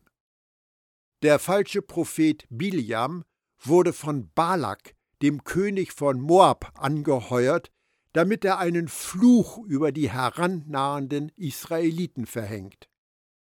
Der 1.22 1.40
falsche 1.40 1.82
Prophet 1.82 2.46
Biljam 2.50 3.24
wurde 3.58 3.92
von 3.92 4.30
Balak, 4.32 4.94
dem 5.22 5.42
König 5.42 5.92
von 5.92 6.20
Moab, 6.20 6.70
angeheuert, 6.76 7.72
damit 8.12 8.44
er 8.44 8.58
einen 8.58 8.86
Fluch 8.86 9.58
über 9.66 9.90
die 9.90 10.08
herannahenden 10.08 11.30
Israeliten 11.34 12.26
verhängt. 12.26 12.88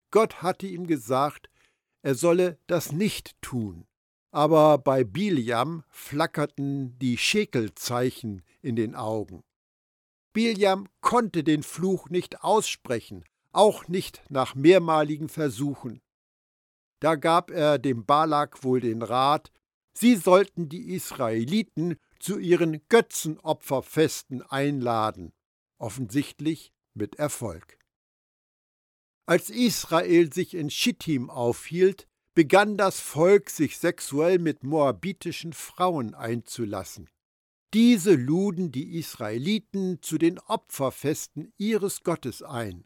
Gott 0.10 0.42
hatte 0.42 0.66
ihm 0.66 0.88
gesagt, 0.88 1.50
er 2.08 2.16
solle 2.16 2.58
das 2.68 2.94
nicht 2.94 3.36
tun. 3.42 3.86
Aber 4.32 4.78
bei 4.78 5.04
Biljam 5.04 5.84
flackerten 5.90 6.98
die 7.00 7.18
Schekelzeichen 7.18 8.44
in 8.62 8.78
den 8.78 8.96
Augen. 8.96 9.44
Biljam 10.32 10.88
konnte 11.02 11.44
den 11.44 11.64
Fluch 11.64 12.10
nicht 12.10 12.46
aussprechen, 12.46 13.26
auch 13.52 13.90
nicht 13.90 14.24
nach 14.30 14.56
mehrmaligen 14.56 15.28
Versuchen. 15.28 16.00
Da 17.02 17.16
gab 17.16 17.52
er 17.52 17.78
dem 17.78 18.06
Balak 18.06 18.64
wohl 18.64 18.80
den 18.80 19.02
Rat, 19.02 19.52
sie 19.92 20.16
sollten 20.16 20.70
die 20.70 20.94
Israeliten 20.94 21.98
zu 22.22 22.38
ihren 22.38 22.88
Götzenopferfesten 22.88 24.44
einladen, 24.44 25.34
offensichtlich 25.78 26.72
mit 26.94 27.16
Erfolg. 27.16 27.76
Als 29.27 29.50
Israel 29.50 30.31
sich 30.31 30.53
in 30.53 30.69
Schittim 30.69 31.29
aufhielt, 31.29 32.07
begann 32.34 32.77
das 32.77 33.01
Volk 33.01 33.50
sich 33.50 33.77
sexuell 33.77 34.39
mit 34.39 34.63
moabitischen 34.63 35.51
Frauen 35.51 36.15
einzulassen. 36.15 37.10
Diese 37.74 38.13
luden 38.13 38.72
die 38.72 38.98
Israeliten 38.98 40.01
zu 40.01 40.17
den 40.17 40.39
Opferfesten 40.39 41.51
ihres 41.57 42.03
Gottes 42.03 42.41
ein. 42.41 42.86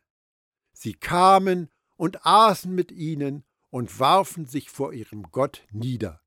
Sie 0.74 0.93
kamen 0.93 1.69
und 1.95 2.25
aßen 2.25 2.74
mit 2.74 2.91
ihnen 2.91 3.43
und 3.69 4.00
warfen 4.00 4.48
sich 4.48 4.71
vor 4.71 4.93
ihrem 4.93 5.31
Gott 5.31 5.62
nieder. 5.71 6.21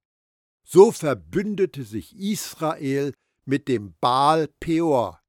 So 0.62 0.92
verbündete 0.92 1.82
sich 1.82 2.16
Israel 2.16 3.14
mit 3.44 3.66
dem 3.66 3.96
Baal 4.00 4.46
Peor. 4.60 5.20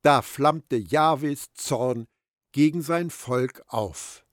Da 0.00 0.22
flammte 0.22 0.76
Jahwes 0.76 1.52
Zorn 1.52 2.06
gegen 2.52 2.80
sein 2.80 3.10
Volk 3.10 3.62
auf. 3.66 4.24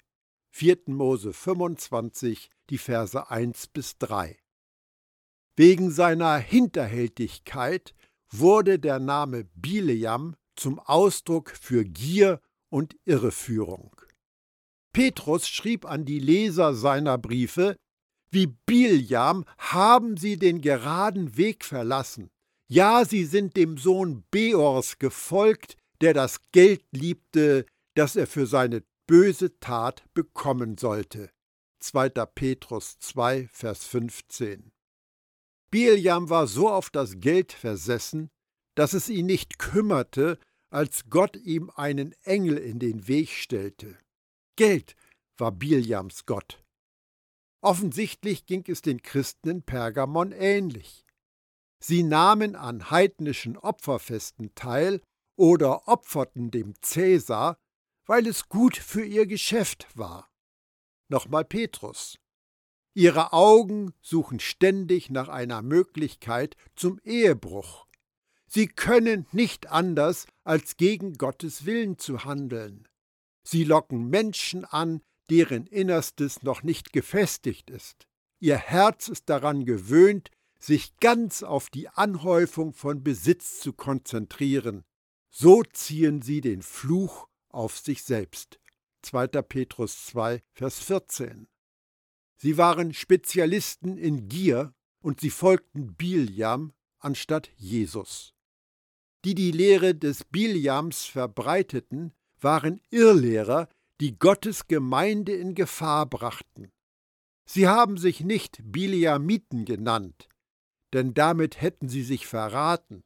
4. 0.58 0.88
Mose 0.88 1.34
25, 1.34 2.50
die 2.72 2.80
Verse 2.80 3.30
1 3.30 3.68
bis 3.68 4.00
3. 4.00 4.40
Wegen 5.56 5.92
seiner 5.92 6.38
Hinterhältigkeit 6.38 7.94
wurde 8.32 8.80
der 8.80 8.98
Name 8.98 9.44
Bileam 9.54 10.36
zum 10.56 10.80
Ausdruck 10.80 11.52
für 11.52 11.86
Gier 11.86 12.42
und 12.70 12.96
Irreführung. 13.06 13.96
Petrus 14.94 15.48
schrieb 15.48 15.86
an 15.86 16.06
die 16.06 16.18
Leser 16.18 16.74
seiner 16.74 17.20
Briefe, 17.20 17.76
wie 18.32 18.48
Biljam 18.48 19.46
haben 19.60 20.18
sie 20.18 20.38
den 20.38 20.62
geraden 20.62 21.38
Weg 21.38 21.66
verlassen. 21.66 22.32
Ja, 22.68 23.06
sie 23.06 23.26
sind 23.26 23.56
dem 23.58 23.78
Sohn 23.78 24.24
Beors 24.32 24.98
gefolgt, 24.98 25.78
der 26.02 26.16
das 26.16 26.40
Geld 26.52 26.84
liebte, 26.90 27.68
das 27.94 28.16
er 28.16 28.26
für 28.26 28.48
seine 28.48 28.82
böse 29.08 29.58
Tat 29.60 30.04
bekommen 30.14 30.78
sollte. 30.78 31.32
2. 31.80 32.10
Petrus 32.10 33.00
2, 33.00 33.48
Vers 33.48 33.86
15. 33.86 34.72
Biljam 35.72 36.30
war 36.30 36.48
so 36.48 36.70
auf 36.70 36.90
das 36.90 37.20
Geld 37.20 37.54
versessen, 37.54 38.30
dass 38.76 38.94
es 38.94 39.10
ihn 39.10 39.26
nicht 39.26 39.60
kümmerte, 39.60 40.40
als 40.70 41.10
Gott 41.10 41.38
ihm 41.38 41.72
einen 41.76 42.14
Engel 42.24 42.58
in 42.58 42.80
den 42.80 43.08
Weg 43.08 43.30
stellte. 43.30 43.98
Geld 44.56 44.96
war 45.38 45.52
Biljams 45.52 46.26
Gott. 46.26 46.64
Offensichtlich 47.62 48.46
ging 48.46 48.64
es 48.68 48.82
den 48.82 49.02
Christen 49.02 49.50
in 49.50 49.64
Pergamon 49.64 50.32
ähnlich. 50.32 51.06
Sie 51.80 52.04
nahmen 52.04 52.56
an 52.56 52.90
heidnischen 52.90 53.58
Opferfesten 53.58 54.54
teil 54.56 55.02
oder 55.38 55.88
opferten 55.88 56.50
dem 56.52 56.74
Cäsar, 56.82 57.58
weil 58.08 58.26
es 58.26 58.50
gut 58.50 58.76
für 58.78 59.06
ihr 59.06 59.28
Geschäft 59.28 59.88
war. 59.94 60.32
Nochmal 61.10 61.46
Petrus. 61.46 62.18
Ihre 62.94 63.32
Augen 63.32 63.94
suchen 64.02 64.40
ständig 64.40 65.12
nach 65.12 65.28
einer 65.28 65.62
Möglichkeit 65.62 66.56
zum 66.76 67.00
Ehebruch. 67.04 67.86
Sie 68.48 68.68
können 68.68 69.28
nicht 69.32 69.68
anders, 69.68 70.26
als 70.44 70.78
gegen 70.78 71.14
Gottes 71.14 71.66
Willen 71.66 72.00
zu 72.00 72.24
handeln. 72.24 72.88
Sie 73.44 73.66
locken 73.66 74.10
Menschen 74.10 74.66
an, 74.66 75.02
deren 75.30 75.68
Innerstes 75.68 76.42
noch 76.42 76.64
nicht 76.64 76.94
gefestigt 76.94 77.70
ist. 77.70 78.08
Ihr 78.40 78.58
Herz 78.58 79.10
ist 79.10 79.30
daran 79.30 79.66
gewöhnt, 79.66 80.32
sich 80.60 80.98
ganz 81.00 81.44
auf 81.44 81.70
die 81.70 81.90
Anhäufung 81.90 82.74
von 82.74 83.04
Besitz 83.04 83.60
zu 83.60 83.74
konzentrieren. 83.74 84.84
So 85.30 85.64
ziehen 85.64 86.22
sie 86.22 86.42
den 86.42 86.62
Fluch 86.62 87.28
auf 87.58 87.78
sich 87.78 88.04
selbst. 88.04 88.60
2. 89.02 89.28
Petrus 89.28 90.06
2, 90.06 90.42
Vers 90.54 90.80
14. 90.80 91.48
Sie 92.38 92.58
waren 92.58 92.94
Spezialisten 92.94 93.98
in 93.98 94.30
Gier 94.30 94.74
und 95.02 95.22
sie 95.22 95.32
folgten 95.32 95.96
Biljam 95.96 96.72
anstatt 97.00 97.50
Jesus. 97.56 98.34
Die 99.26 99.34
die 99.34 99.52
Lehre 99.52 99.96
des 99.96 100.24
Biljams 100.24 101.06
verbreiteten, 101.06 102.14
waren 102.40 102.80
Irrlehrer, 102.92 103.68
die 104.00 104.18
Gottes 104.18 104.68
Gemeinde 104.68 105.34
in 105.34 105.56
Gefahr 105.56 106.06
brachten. 106.06 106.72
Sie 107.46 107.68
haben 107.68 107.98
sich 107.98 108.22
nicht 108.22 108.60
Biliamiten 108.64 109.66
genannt, 109.66 110.30
denn 110.94 111.16
damit 111.16 111.62
hätten 111.62 111.90
sie 111.90 112.04
sich 112.04 112.28
verraten. 112.28 113.04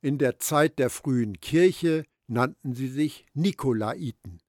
In 0.00 0.18
der 0.18 0.38
Zeit 0.38 0.78
der 0.78 0.90
frühen 0.90 1.40
Kirche 1.40 2.04
nannten 2.30 2.74
sie 2.74 2.88
sich 2.88 3.26
Nikolaiten. 3.34 4.40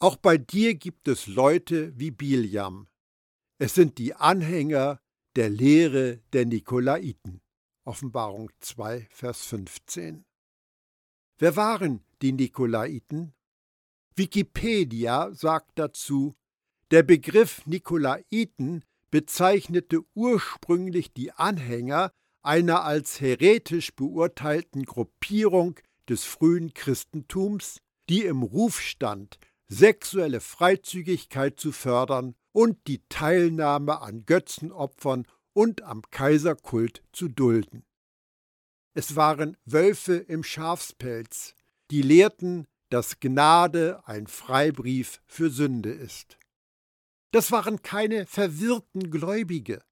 Auch 0.00 0.16
bei 0.16 0.36
dir 0.36 0.74
gibt 0.74 1.08
es 1.08 1.26
Leute 1.26 1.96
wie 1.98 2.10
Biljam. 2.10 2.88
Es 3.58 3.74
sind 3.74 3.98
die 3.98 4.14
Anhänger 4.14 5.00
der 5.36 5.48
Lehre 5.48 6.18
der 6.32 6.44
Nikolaiten. 6.46 7.40
Offenbarung 7.84 8.50
2, 8.60 9.08
Vers 9.10 9.44
15. 9.46 10.24
Wer 11.38 11.56
waren 11.56 12.04
die 12.20 12.32
Nikolaiten? 12.32 13.32
Wikipedia 14.14 15.32
sagt 15.32 15.78
dazu, 15.78 16.34
der 16.90 17.02
Begriff 17.02 17.64
Nikolaiten 17.66 18.84
bezeichnete 19.10 20.00
ursprünglich 20.14 21.12
die 21.12 21.32
Anhänger 21.32 22.12
einer 22.42 22.84
als 22.84 23.20
heretisch 23.20 23.94
beurteilten 23.94 24.84
Gruppierung 24.84 25.78
des 26.08 26.24
frühen 26.24 26.74
Christentums, 26.74 27.80
die 28.08 28.24
im 28.24 28.42
Ruf 28.42 28.80
stand, 28.80 29.38
sexuelle 29.68 30.40
Freizügigkeit 30.40 31.60
zu 31.60 31.72
fördern 31.72 32.34
und 32.52 32.86
die 32.86 33.02
Teilnahme 33.08 34.00
an 34.00 34.24
Götzenopfern 34.24 35.26
und 35.52 35.82
am 35.82 36.02
Kaiserkult 36.10 37.02
zu 37.12 37.28
dulden. 37.28 37.84
Es 38.94 39.14
waren 39.16 39.56
Wölfe 39.64 40.16
im 40.16 40.42
Schafspelz, 40.42 41.54
die 41.90 42.02
lehrten, 42.02 42.66
dass 42.90 43.20
Gnade 43.20 44.02
ein 44.06 44.26
Freibrief 44.26 45.20
für 45.26 45.50
Sünde 45.50 45.90
ist. 45.90 46.38
Das 47.30 47.52
waren 47.52 47.82
keine 47.82 48.24
verwirrten 48.26 49.10
Gläubige, 49.10 49.82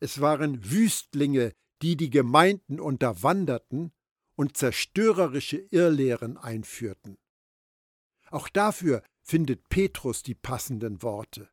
es 0.00 0.20
waren 0.20 0.68
Wüstlinge, 0.68 1.52
die 1.80 1.96
die 1.96 2.10
Gemeinden 2.10 2.80
unterwanderten 2.80 3.92
und 4.34 4.56
zerstörerische 4.56 5.58
Irrlehren 5.70 6.36
einführten. 6.36 7.18
Auch 8.30 8.48
dafür 8.48 9.02
findet 9.22 9.68
Petrus 9.68 10.22
die 10.22 10.34
passenden 10.34 11.02
Worte. 11.02 11.50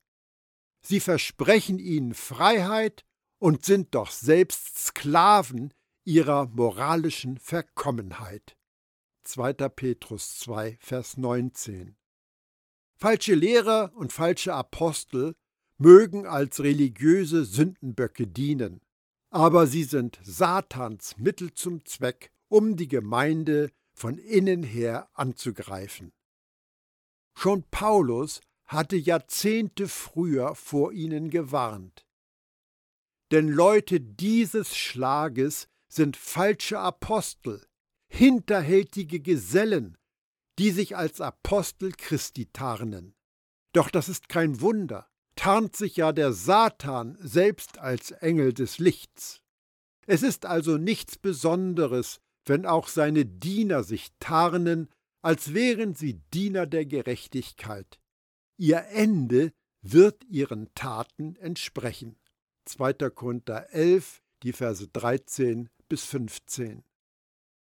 Sie 0.81 0.99
versprechen 0.99 1.77
ihnen 1.77 2.13
Freiheit 2.13 3.05
und 3.37 3.65
sind 3.65 3.95
doch 3.95 4.11
selbst 4.11 4.77
Sklaven 4.77 5.73
ihrer 6.05 6.47
moralischen 6.47 7.37
Verkommenheit. 7.37 8.57
2. 9.23 9.53
Petrus 9.53 10.39
2, 10.39 10.77
Vers 10.79 11.17
19. 11.17 11.95
Falsche 12.95 13.35
Lehrer 13.35 13.91
und 13.95 14.11
falsche 14.11 14.53
Apostel 14.53 15.35
mögen 15.77 16.25
als 16.25 16.61
religiöse 16.61 17.45
Sündenböcke 17.45 18.27
dienen, 18.27 18.81
aber 19.29 19.67
sie 19.67 19.83
sind 19.83 20.19
Satans 20.23 21.17
Mittel 21.17 21.53
zum 21.53 21.85
Zweck, 21.85 22.31
um 22.49 22.75
die 22.75 22.87
Gemeinde 22.87 23.71
von 23.93 24.17
innen 24.17 24.63
her 24.63 25.09
anzugreifen. 25.13 26.11
Schon 27.35 27.63
Paulus 27.71 28.41
hatte 28.65 28.97
Jahrzehnte 28.97 29.87
früher 29.87 30.55
vor 30.55 30.91
ihnen 30.91 31.29
gewarnt. 31.29 32.05
Denn 33.31 33.47
Leute 33.47 34.01
dieses 34.01 34.75
Schlages 34.75 35.67
sind 35.87 36.17
falsche 36.17 36.79
Apostel, 36.79 37.65
hinterhältige 38.07 39.19
Gesellen, 39.19 39.97
die 40.57 40.71
sich 40.71 40.97
als 40.97 41.21
Apostel 41.21 41.91
Christi 41.91 42.47
tarnen. 42.51 43.15
Doch 43.73 43.89
das 43.89 44.09
ist 44.09 44.29
kein 44.29 44.61
Wunder, 44.61 45.07
tarnt 45.35 45.75
sich 45.75 45.95
ja 45.95 46.11
der 46.11 46.33
Satan 46.33 47.17
selbst 47.21 47.77
als 47.77 48.11
Engel 48.11 48.53
des 48.53 48.77
Lichts. 48.79 49.41
Es 50.05 50.23
ist 50.23 50.45
also 50.45 50.77
nichts 50.77 51.17
Besonderes, 51.17 52.19
wenn 52.49 52.65
auch 52.65 52.87
seine 52.87 53.25
Diener 53.25 53.83
sich 53.83 54.09
tarnen 54.19 54.89
als 55.21 55.53
wären 55.53 55.95
sie 55.95 56.21
Diener 56.33 56.65
der 56.65 56.85
Gerechtigkeit. 56.85 57.99
Ihr 58.57 58.85
Ende 58.91 59.51
wird 59.81 60.23
ihren 60.25 60.73
Taten 60.75 61.35
entsprechen. 61.35 62.17
2. 62.65 62.93
Korinther 63.09 63.73
11, 63.73 64.21
die 64.43 64.53
Verse 64.53 64.87
13 64.87 65.69
bis 65.87 66.05
15. 66.05 66.83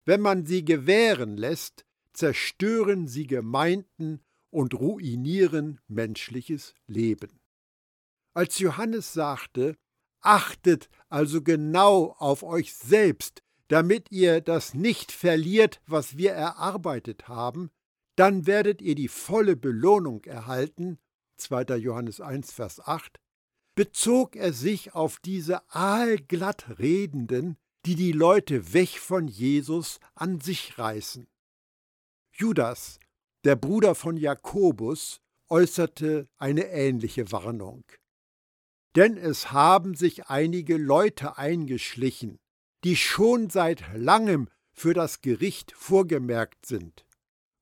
Wenn 0.04 0.20
man 0.20 0.46
sie 0.46 0.64
gewähren 0.64 1.36
lässt, 1.36 1.84
zerstören 2.12 3.08
sie 3.08 3.26
Gemeinden 3.26 4.20
und 4.50 4.74
ruinieren 4.74 5.80
menschliches 5.88 6.74
Leben. 6.86 7.40
Als 8.34 8.58
Johannes 8.58 9.12
sagte, 9.12 9.76
achtet 10.20 10.88
also 11.08 11.42
genau 11.42 12.14
auf 12.18 12.42
euch 12.42 12.74
selbst, 12.74 13.42
damit 13.68 14.10
ihr 14.10 14.40
das 14.40 14.74
nicht 14.74 15.12
verliert, 15.12 15.80
was 15.86 16.16
wir 16.16 16.32
erarbeitet 16.32 17.28
haben, 17.28 17.70
dann 18.16 18.46
werdet 18.46 18.82
ihr 18.82 18.94
die 18.94 19.08
volle 19.08 19.56
Belohnung 19.56 20.24
erhalten, 20.24 20.98
2. 21.38 21.76
Johannes 21.76 22.20
1, 22.20 22.52
Vers 22.52 22.80
8, 22.80 23.18
bezog 23.74 24.36
er 24.36 24.52
sich 24.52 24.94
auf 24.94 25.18
diese 25.18 25.68
aalglatt 25.70 26.78
Redenden, 26.78 27.56
die 27.86 27.96
die 27.96 28.12
Leute 28.12 28.72
weg 28.72 28.98
von 28.98 29.28
Jesus 29.28 29.98
an 30.14 30.40
sich 30.40 30.78
reißen. 30.78 31.26
Judas, 32.32 32.98
der 33.44 33.56
Bruder 33.56 33.94
von 33.94 34.16
Jakobus, 34.16 35.20
äußerte 35.48 36.28
eine 36.36 36.66
ähnliche 36.68 37.30
Warnung. 37.30 37.84
Denn 38.96 39.16
es 39.16 39.52
haben 39.52 39.94
sich 39.94 40.26
einige 40.26 40.76
Leute 40.76 41.36
eingeschlichen, 41.36 42.38
die 42.84 42.96
schon 42.96 43.48
seit 43.48 43.82
langem 43.94 44.48
für 44.70 44.92
das 44.92 45.22
Gericht 45.22 45.72
vorgemerkt 45.72 46.66
sind. 46.66 47.06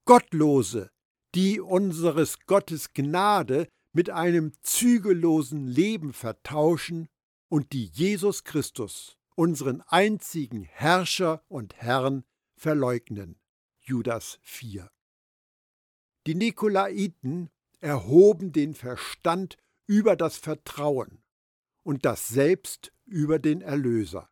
Gottlose, 0.05 0.91
die 1.35 1.61
unseres 1.61 2.41
Gottes 2.47 2.93
Gnade 2.93 3.69
mit 3.93 4.11
einem 4.11 4.53
zügellosen 4.63 5.69
Leben 5.69 6.13
vertauschen 6.13 7.09
und 7.49 7.73
die 7.73 7.87
Jesus 7.87 8.45
Christus, 8.45 9.17
unseren 9.37 9.81
einzigen 9.83 10.65
Herrscher 10.65 11.45
und 11.49 11.75
Herrn, 11.77 12.25
verleugnen. 12.57 13.39
Judas 13.81 14.39
4. 14.43 14.91
Die 16.27 16.35
Nikolaiten 16.35 17.51
erhoben 17.81 18.53
den 18.53 18.75
Verstand 18.75 19.57
über 19.87 20.17
das 20.17 20.37
Vertrauen 20.37 21.23
und 21.83 22.05
das 22.05 22.29
Selbst 22.29 22.93
über 23.05 23.39
den 23.39 23.61
Erlöser. 23.61 24.32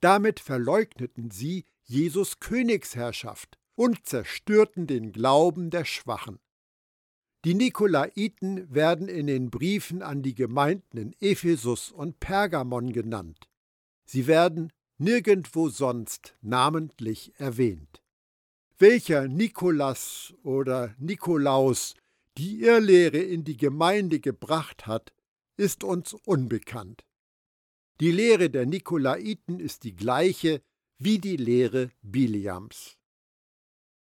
Damit 0.00 0.40
verleugneten 0.40 1.30
sie 1.30 1.64
Jesus 1.84 2.40
Königsherrschaft 2.40 3.58
und 3.74 4.06
zerstörten 4.06 4.86
den 4.86 5.12
Glauben 5.12 5.70
der 5.70 5.84
Schwachen. 5.84 6.38
Die 7.44 7.54
Nikolaiten 7.54 8.74
werden 8.74 9.08
in 9.08 9.28
den 9.28 9.50
Briefen 9.50 10.02
an 10.02 10.22
die 10.22 10.34
Gemeinden 10.34 10.98
in 10.98 11.16
Ephesus 11.20 11.92
und 11.92 12.18
Pergamon 12.18 12.92
genannt. 12.92 13.48
Sie 14.04 14.26
werden 14.26 14.72
nirgendwo 14.98 15.68
sonst 15.68 16.34
namentlich 16.40 17.32
erwähnt. 17.38 18.02
Welcher 18.78 19.28
Nikolas 19.28 20.34
oder 20.42 20.94
Nikolaus 20.98 21.94
die 22.36 22.62
Irrlehre 22.62 23.18
in 23.18 23.44
die 23.44 23.56
Gemeinde 23.56 24.20
gebracht 24.20 24.86
hat, 24.86 25.12
ist 25.56 25.84
uns 25.84 26.14
unbekannt. 26.14 27.05
Die 28.00 28.10
Lehre 28.10 28.50
der 28.50 28.66
Nikolaiten 28.66 29.58
ist 29.58 29.84
die 29.84 29.96
gleiche 29.96 30.60
wie 30.98 31.18
die 31.18 31.36
Lehre 31.36 31.90
Biliams. 32.02 32.98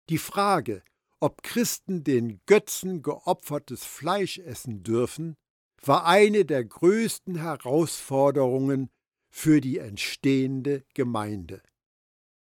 Die 0.09 0.19
Frage, 0.19 0.83
ob 1.21 1.43
Christen 1.43 2.03
den 2.03 2.41
Götzen 2.47 3.03
geopfertes 3.03 3.85
Fleisch 3.85 4.39
essen 4.39 4.83
dürfen, 4.83 5.37
war 5.81 6.07
eine 6.07 6.45
der 6.45 6.65
größten 6.65 7.37
Herausforderungen 7.37 8.91
für 9.31 9.61
die 9.61 9.79
entstehende 9.79 10.85
Gemeinde. 10.95 11.63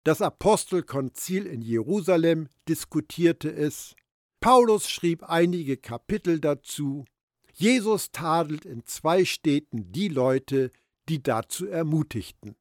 Das 0.03 0.21
Apostelkonzil 0.21 1.45
in 1.45 1.61
Jerusalem 1.61 2.47
diskutierte 2.67 3.53
es, 3.53 3.95
Paulus 4.39 4.89
schrieb 4.89 5.23
einige 5.23 5.77
Kapitel 5.77 6.39
dazu, 6.39 7.05
Jesus 7.53 8.11
tadelt 8.11 8.65
in 8.65 8.85
zwei 8.85 9.25
Städten 9.25 9.91
die 9.91 10.07
Leute, 10.07 10.71
die 11.09 11.21
dazu 11.21 11.67
ermutigten. 11.67 12.55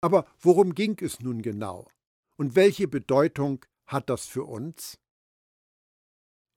Aber 0.00 0.26
worum 0.40 0.74
ging 0.74 0.98
es 1.00 1.20
nun 1.20 1.42
genau? 1.42 1.88
Und 2.36 2.56
welche 2.56 2.88
Bedeutung 2.88 3.64
hat 3.86 4.10
das 4.10 4.26
für 4.26 4.44
uns? 4.44 4.98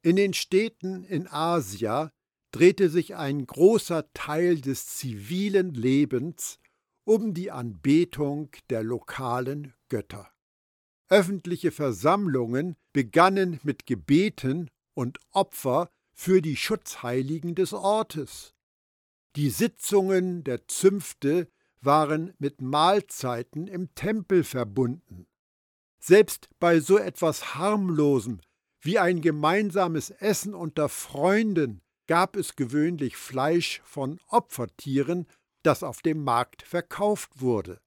In 0.02 0.16
den 0.16 0.34
Städten 0.34 1.04
in 1.04 1.28
Asia 1.28 2.12
drehte 2.52 2.90
sich 2.90 3.16
ein 3.16 3.46
großer 3.46 4.12
Teil 4.14 4.62
des 4.62 4.88
zivilen 4.88 5.74
Lebens 5.74 6.60
um 7.06 7.34
die 7.34 7.52
Anbetung 7.52 8.50
der 8.70 8.84
lokalen 8.84 9.74
Götter. 9.90 10.32
Öffentliche 11.10 11.72
Versammlungen 11.72 12.76
begannen 12.92 13.62
mit 13.64 13.86
Gebeten 13.86 14.70
und 14.94 15.20
Opfer 15.32 15.90
für 16.14 16.42
die 16.42 16.58
Schutzheiligen 16.58 17.56
des 17.56 17.72
Ortes. 17.72 18.56
Die 19.38 19.52
Sitzungen 19.52 20.44
der 20.44 20.68
Zünfte 20.68 21.48
waren 21.80 22.34
mit 22.40 22.60
Mahlzeiten 22.60 23.68
im 23.68 23.94
Tempel 23.94 24.44
verbunden. 24.44 25.28
Selbst 26.00 26.50
bei 26.60 26.80
so 26.80 26.98
etwas 26.98 27.54
harmlosem 27.54 28.42
wie 28.82 28.98
ein 28.98 29.22
gemeinsames 29.22 30.10
Essen 30.10 30.56
unter 30.56 30.90
Freunden 30.90 31.84
gab 32.08 32.36
es 32.36 32.56
gewöhnlich 32.56 33.16
Fleisch 33.16 33.80
von 33.86 34.20
Opfertieren, 34.28 35.28
das 35.62 35.84
auf 35.84 36.02
dem 36.02 36.24
Markt 36.24 36.64
verkauft 36.64 37.40
wurde. 37.40 37.80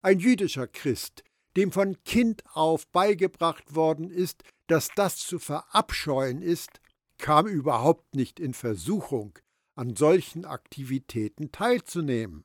Ein 0.00 0.18
jüdischer 0.18 0.66
Christ, 0.66 1.22
dem 1.56 1.70
von 1.70 2.02
Kind 2.02 2.42
auf 2.54 2.88
beigebracht 2.88 3.76
worden 3.76 4.10
ist, 4.10 4.42
dass 4.66 4.88
das 4.96 5.18
zu 5.18 5.38
verabscheuen 5.38 6.42
ist, 6.42 6.80
kam 7.18 7.46
überhaupt 7.46 8.16
nicht 8.16 8.40
in 8.40 8.52
Versuchung, 8.52 9.38
an 9.74 9.96
solchen 9.96 10.44
Aktivitäten 10.44 11.52
teilzunehmen. 11.52 12.44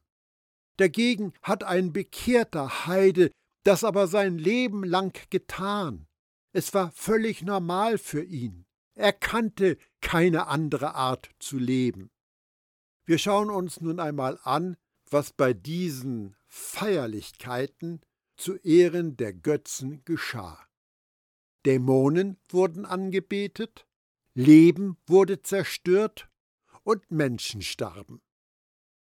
Dagegen 0.78 1.34
hat 1.42 1.63
ein 1.63 1.92
bekehrter 1.92 2.86
Heide 2.86 3.32
das 3.68 3.84
aber 3.84 4.08
sein 4.08 4.38
Leben 4.38 4.86
lang 4.86 5.20
getan. 5.30 6.08
Es 6.54 6.74
war 6.74 6.90
völlig 6.94 7.42
normal 7.42 7.98
für 7.98 8.24
ihn. 8.24 8.66
Er 8.96 9.12
kannte 9.12 9.78
keine 10.00 10.48
andere 10.48 10.96
Art 10.96 11.30
zu 11.40 11.58
leben. 11.58 12.10
Wir 13.06 13.18
schauen 13.18 13.50
uns 13.50 13.82
nun 13.82 14.00
einmal 14.00 14.40
an, 14.44 14.78
was 15.10 15.34
bei 15.34 15.54
diesen 15.54 16.38
Feierlichkeiten 16.48 18.00
zu 18.38 18.56
Ehren 18.56 19.18
der 19.18 19.34
Götzen 19.34 20.02
geschah. 20.06 20.66
Dämonen 21.66 22.38
wurden 22.50 22.86
angebetet, 22.86 23.86
Leben 24.34 24.96
wurde 25.08 25.42
zerstört 25.42 26.30
und 26.88 27.12
Menschen 27.12 27.62
starben. 27.62 28.21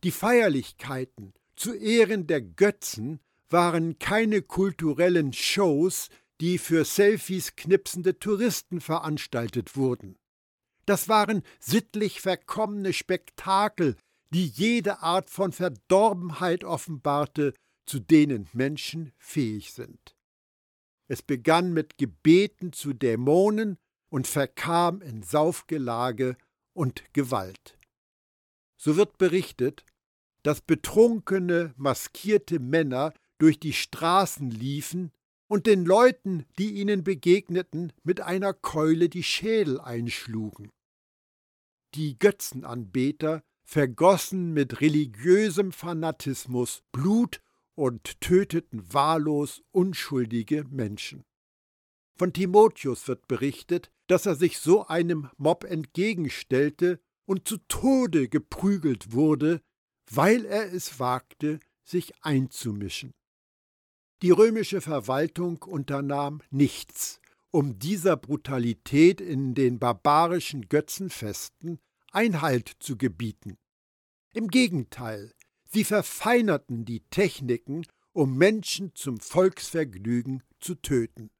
Die 0.04 0.12
Feierlichkeiten 0.12 1.34
zu 1.56 1.74
Ehren 1.74 2.28
der 2.28 2.40
Götzen 2.40 3.18
waren 3.50 3.98
keine 3.98 4.40
kulturellen 4.40 5.32
Shows, 5.32 6.08
die 6.40 6.58
für 6.58 6.84
Selfies 6.84 7.56
knipsende 7.56 8.20
Touristen 8.20 8.80
veranstaltet 8.80 9.76
wurden. 9.76 10.16
Das 10.86 11.08
waren 11.08 11.42
sittlich 11.58 12.20
verkommene 12.20 12.92
Spektakel, 12.92 13.96
die 14.30 14.46
jede 14.46 15.00
Art 15.00 15.28
von 15.28 15.50
Verdorbenheit 15.50 16.62
offenbarte, 16.62 17.52
zu 17.84 17.98
denen 17.98 18.48
Menschen 18.52 19.12
fähig 19.18 19.72
sind. 19.72 20.16
Es 21.08 21.20
begann 21.20 21.72
mit 21.72 21.98
Gebeten 21.98 22.72
zu 22.72 22.92
Dämonen 22.92 23.76
und 24.08 24.28
verkam 24.28 25.02
in 25.02 25.24
Saufgelage 25.24 26.36
und 26.74 27.04
Gewalt. 27.12 27.78
So 28.76 28.96
wird 28.96 29.18
berichtet, 29.18 29.84
dass 30.42 30.60
betrunkene, 30.60 31.74
maskierte 31.76 32.58
Männer 32.58 33.14
durch 33.38 33.60
die 33.60 33.72
Straßen 33.72 34.50
liefen 34.50 35.12
und 35.48 35.66
den 35.66 35.84
Leuten, 35.84 36.46
die 36.58 36.72
ihnen 36.72 37.04
begegneten, 37.04 37.92
mit 38.02 38.20
einer 38.20 38.54
Keule 38.54 39.08
die 39.08 39.22
Schädel 39.22 39.80
einschlugen. 39.80 40.70
Die 41.94 42.18
Götzenanbeter 42.18 43.42
vergossen 43.62 44.52
mit 44.52 44.80
religiösem 44.80 45.72
Fanatismus 45.72 46.82
Blut 46.90 47.40
und 47.74 48.20
töteten 48.20 48.92
wahllos 48.92 49.62
unschuldige 49.72 50.64
Menschen. 50.64 51.24
Von 52.16 52.32
Timotheus 52.32 53.08
wird 53.08 53.26
berichtet, 53.28 53.90
dass 54.12 54.26
er 54.26 54.34
sich 54.34 54.58
so 54.58 54.86
einem 54.86 55.30
Mob 55.38 55.64
entgegenstellte 55.64 57.00
und 57.24 57.48
zu 57.48 57.56
Tode 57.56 58.28
geprügelt 58.28 59.12
wurde, 59.12 59.62
weil 60.10 60.44
er 60.44 60.70
es 60.70 61.00
wagte, 61.00 61.60
sich 61.82 62.12
einzumischen. 62.20 63.14
Die 64.20 64.30
römische 64.30 64.82
Verwaltung 64.82 65.62
unternahm 65.62 66.42
nichts, 66.50 67.22
um 67.50 67.78
dieser 67.78 68.18
Brutalität 68.18 69.22
in 69.22 69.54
den 69.54 69.78
barbarischen 69.78 70.68
Götzenfesten 70.68 71.78
Einhalt 72.10 72.70
zu 72.80 72.98
gebieten. 72.98 73.56
Im 74.34 74.48
Gegenteil, 74.48 75.32
sie 75.70 75.84
verfeinerten 75.84 76.84
die 76.84 77.00
Techniken, 77.08 77.86
um 78.12 78.36
Menschen 78.36 78.94
zum 78.94 79.18
Volksvergnügen 79.20 80.42
zu 80.60 80.74
töten. 80.74 81.30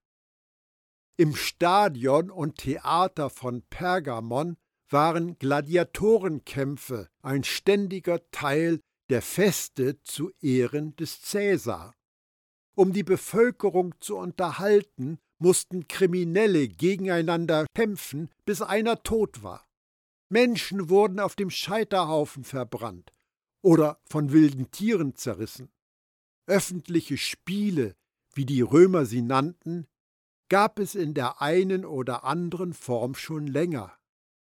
Im 1.19 1.37
Stadion 1.37 2.31
und 2.31 2.57
Theater 2.57 3.29
von 3.29 3.63
Pergamon 3.69 4.57
waren 4.89 5.39
Gladiatorenkämpfe 5.39 7.09
ein 7.21 7.45
ständiger 7.45 8.21
Teil 8.31 8.81
der 9.11 9.21
Feste 9.21 10.01
zu 10.03 10.31
Ehren 10.41 10.97
des 10.97 11.21
Cäsar. 11.21 11.95
Um 12.75 12.95
die 12.95 13.03
Bevölkerung 13.03 13.95
zu 14.01 14.17
unterhalten, 14.17 15.19
mussten 15.39 15.87
Kriminelle 15.87 16.69
gegeneinander 16.69 17.67
kämpfen, 17.75 18.31
bis 18.47 18.63
einer 18.63 19.03
tot 19.03 19.43
war. 19.43 19.69
Menschen 20.31 20.89
wurden 20.89 21.21
auf 21.21 21.37
dem 21.37 21.51
Scheiterhaufen 21.51 22.45
verbrannt 22.45 23.13
oder 23.61 24.01
von 24.09 24.33
wilden 24.33 24.71
Tieren 24.71 25.15
zerrissen. 25.15 25.71
Öffentliche 26.47 27.19
Spiele, 27.19 27.97
wie 28.35 28.47
die 28.47 28.63
Römer 28.63 29.05
sie 29.05 29.21
nannten, 29.21 29.87
gab 30.49 30.79
es 30.79 30.95
in 30.95 31.15
der 31.15 31.41
einen 31.41 31.85
oder 31.85 32.25
anderen 32.25 32.73
Form 32.73 33.15
schon 33.15 33.47
länger. 33.47 33.97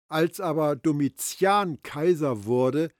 Als 0.09 0.41
aber 0.41 0.77
Domitian 0.77 1.83
Kaiser 1.83 2.45
wurde, 2.45 2.91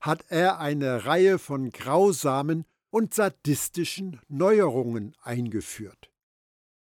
hat 0.00 0.24
er 0.28 0.60
eine 0.60 1.06
Reihe 1.06 1.38
von 1.38 1.70
grausamen 1.70 2.64
und 2.90 3.14
sadistischen 3.14 4.20
Neuerungen 4.28 5.14
eingeführt. 5.22 6.10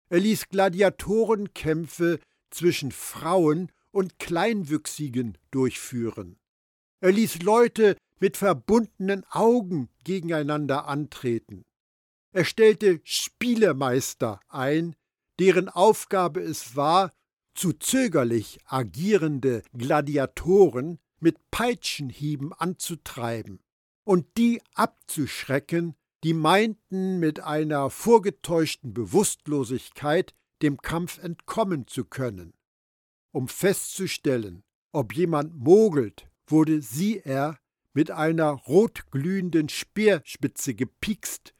Er 0.10 0.19
ließ 0.19 0.49
Gladiatorenkämpfe 0.49 2.19
zwischen 2.49 2.91
Frauen 2.91 3.71
und 3.91 4.19
Kleinwüchsigen 4.19 5.38
durchführen. 5.51 6.38
Er 6.99 7.12
ließ 7.12 7.41
Leute 7.41 7.97
mit 8.19 8.38
verbundenen 8.38 9.25
Augen 9.30 9.89
gegeneinander 10.04 10.88
antreten. 10.88 11.63
Er 12.32 12.45
stellte 12.45 12.99
Spielemeister 13.04 14.39
ein, 14.49 14.95
deren 15.39 15.69
Aufgabe 15.69 16.41
es 16.41 16.76
war, 16.76 17.12
zu 17.54 17.74
zögerlich 17.74 18.60
agierende 18.65 19.63
Gladiatoren 19.74 21.00
mit 21.19 21.38
Peitschenhieben 21.52 22.54
anzutreiben 22.54 23.60
und 24.04 24.26
die 24.38 24.62
abzuschrecken, 24.74 25.95
die 26.24 26.34
meinten 26.34 27.19
mit 27.19 27.39
einer 27.39 27.89
vorgetäuschten 27.89 28.93
Bewusstlosigkeit 28.93 30.34
dem 30.62 30.82
Kampf 30.82 31.17
entkommen 31.17 31.88
zu 31.88 32.06
können. 32.06 32.54
Um 33.32 33.48
festzustellen, 33.48 34.63
ob 34.91 35.13
jemand 35.13 35.56
mogelt, 35.56 36.28
wurde 36.48 36.82
sie 36.82 37.19
er 37.19 37.60
mit 37.93 38.12
einer 38.12 38.50
rotglühenden 38.50 39.69
Speerspitze 39.69 40.76
gepikst, 40.76 41.54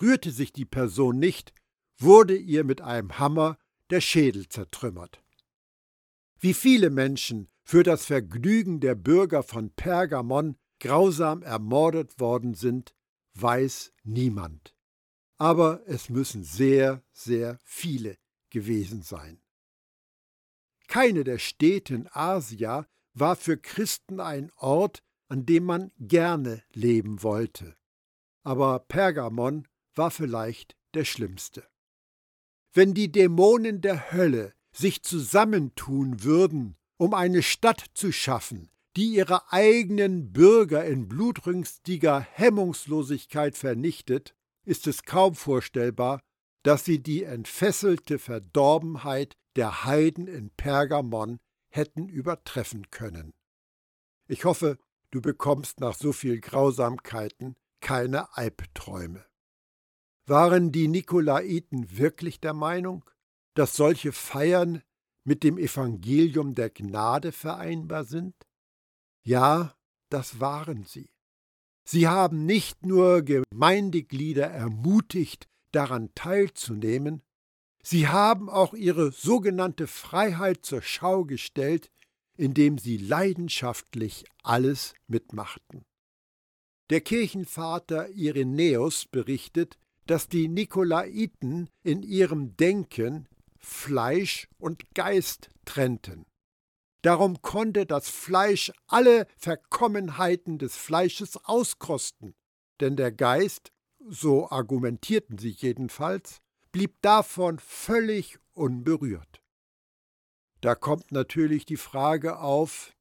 rührte 0.00 0.30
sich 0.30 0.52
die 0.52 0.64
Person 0.64 1.18
nicht, 1.18 1.52
wurde 1.98 2.36
ihr 2.36 2.64
mit 2.64 2.80
einem 2.80 3.18
Hammer 3.18 3.58
der 3.90 4.00
Schädel 4.00 4.48
zertrümmert. 4.48 5.22
Wie 6.38 6.54
viele 6.54 6.90
Menschen 6.90 7.48
für 7.62 7.82
das 7.82 8.06
Vergnügen 8.06 8.80
der 8.80 8.94
Bürger 8.94 9.42
von 9.42 9.70
Pergamon 9.70 10.56
grausam 10.80 11.42
ermordet 11.42 12.20
worden 12.20 12.54
sind, 12.54 12.94
weiß 13.34 13.92
niemand. 14.04 14.74
Aber 15.38 15.82
es 15.86 16.08
müssen 16.08 16.44
sehr, 16.44 17.02
sehr 17.12 17.58
viele 17.64 18.16
gewesen 18.50 19.02
sein. 19.02 19.40
Keine 20.88 21.24
der 21.24 21.38
Städte 21.38 21.94
in 21.94 22.08
Asia 22.12 22.86
war 23.12 23.36
für 23.36 23.56
Christen 23.56 24.20
ein 24.20 24.52
Ort, 24.56 25.02
an 25.28 25.44
dem 25.44 25.64
man 25.64 25.90
gerne 25.98 26.62
leben 26.72 27.22
wollte. 27.22 27.76
Aber 28.44 28.78
Pergamon 28.78 29.66
war 29.94 30.10
vielleicht 30.10 30.76
der 30.94 31.04
schlimmste. 31.04 31.66
Wenn 32.76 32.92
die 32.92 33.10
Dämonen 33.10 33.80
der 33.80 34.12
Hölle 34.12 34.52
sich 34.70 35.02
zusammentun 35.02 36.22
würden, 36.22 36.76
um 36.98 37.14
eine 37.14 37.42
Stadt 37.42 37.82
zu 37.94 38.12
schaffen, 38.12 38.68
die 38.96 39.14
ihre 39.14 39.50
eigenen 39.50 40.30
Bürger 40.30 40.84
in 40.84 41.08
blutrünstiger 41.08 42.20
Hemmungslosigkeit 42.20 43.56
vernichtet, 43.56 44.34
ist 44.66 44.86
es 44.86 45.04
kaum 45.04 45.34
vorstellbar, 45.34 46.20
dass 46.64 46.84
sie 46.84 47.02
die 47.02 47.22
entfesselte 47.24 48.18
Verdorbenheit 48.18 49.32
der 49.56 49.86
Heiden 49.86 50.26
in 50.26 50.50
Pergamon 50.50 51.38
hätten 51.70 52.10
übertreffen 52.10 52.90
können. 52.90 53.32
Ich 54.28 54.44
hoffe, 54.44 54.76
du 55.10 55.22
bekommst 55.22 55.80
nach 55.80 55.94
so 55.94 56.12
viel 56.12 56.42
Grausamkeiten 56.42 57.56
keine 57.80 58.36
Albträume. 58.36 59.24
Waren 60.26 60.72
die 60.72 60.88
Nikolaiten 60.88 61.96
wirklich 61.96 62.40
der 62.40 62.54
Meinung, 62.54 63.04
dass 63.54 63.76
solche 63.76 64.12
Feiern 64.12 64.82
mit 65.24 65.42
dem 65.42 65.58
Evangelium 65.58 66.54
der 66.54 66.70
Gnade 66.70 67.32
vereinbar 67.32 68.04
sind? 68.04 68.34
Ja, 69.22 69.74
das 70.08 70.40
waren 70.40 70.84
sie. 70.84 71.10
Sie 71.84 72.08
haben 72.08 72.44
nicht 72.44 72.84
nur 72.84 73.22
Gemeindeglieder 73.22 74.46
ermutigt, 74.46 75.48
daran 75.72 76.10
teilzunehmen, 76.14 77.22
Sie 77.88 78.08
haben 78.08 78.50
auch 78.50 78.74
ihre 78.74 79.12
sogenannte 79.12 79.86
Freiheit 79.86 80.66
zur 80.66 80.82
Schau 80.82 81.24
gestellt, 81.24 81.92
indem 82.36 82.78
sie 82.78 82.96
leidenschaftlich 82.96 84.24
alles 84.42 84.92
mitmachten. 85.06 85.84
Der 86.90 87.00
Kirchenvater 87.00 88.08
Irenäus 88.08 89.06
berichtet, 89.06 89.78
dass 90.06 90.28
die 90.28 90.48
Nikolaiten 90.48 91.68
in 91.82 92.02
ihrem 92.02 92.56
Denken 92.56 93.28
Fleisch 93.58 94.48
und 94.58 94.94
Geist 94.94 95.50
trennten. 95.64 96.24
Darum 97.02 97.42
konnte 97.42 97.86
das 97.86 98.08
Fleisch 98.08 98.72
alle 98.86 99.26
Verkommenheiten 99.36 100.58
des 100.58 100.76
Fleisches 100.76 101.36
auskosten, 101.44 102.34
denn 102.80 102.96
der 102.96 103.12
Geist, 103.12 103.72
so 104.08 104.50
argumentierten 104.50 105.38
sie 105.38 105.50
jedenfalls, 105.50 106.40
blieb 106.72 107.00
davon 107.02 107.58
völlig 107.58 108.38
unberührt. 108.54 109.42
Da 110.60 110.74
kommt 110.74 111.12
natürlich 111.12 111.64
die 111.64 111.76
Frage 111.76 112.38
auf, 112.38 112.96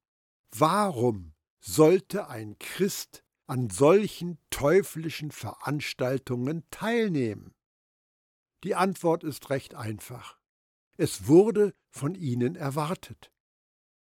warum 0.52 1.34
sollte 1.60 2.28
ein 2.28 2.58
Christ 2.60 3.24
an 3.47 3.69
solchen 3.69 4.38
teuflischen 4.49 5.31
Veranstaltungen 5.31 6.63
teilnehmen? 6.71 7.53
Die 8.63 8.75
Antwort 8.75 9.23
ist 9.23 9.49
recht 9.49 9.75
einfach. 9.75 10.38
Es 10.97 11.27
wurde 11.27 11.73
von 11.91 12.15
ihnen 12.15 12.55
erwartet. 12.55 13.31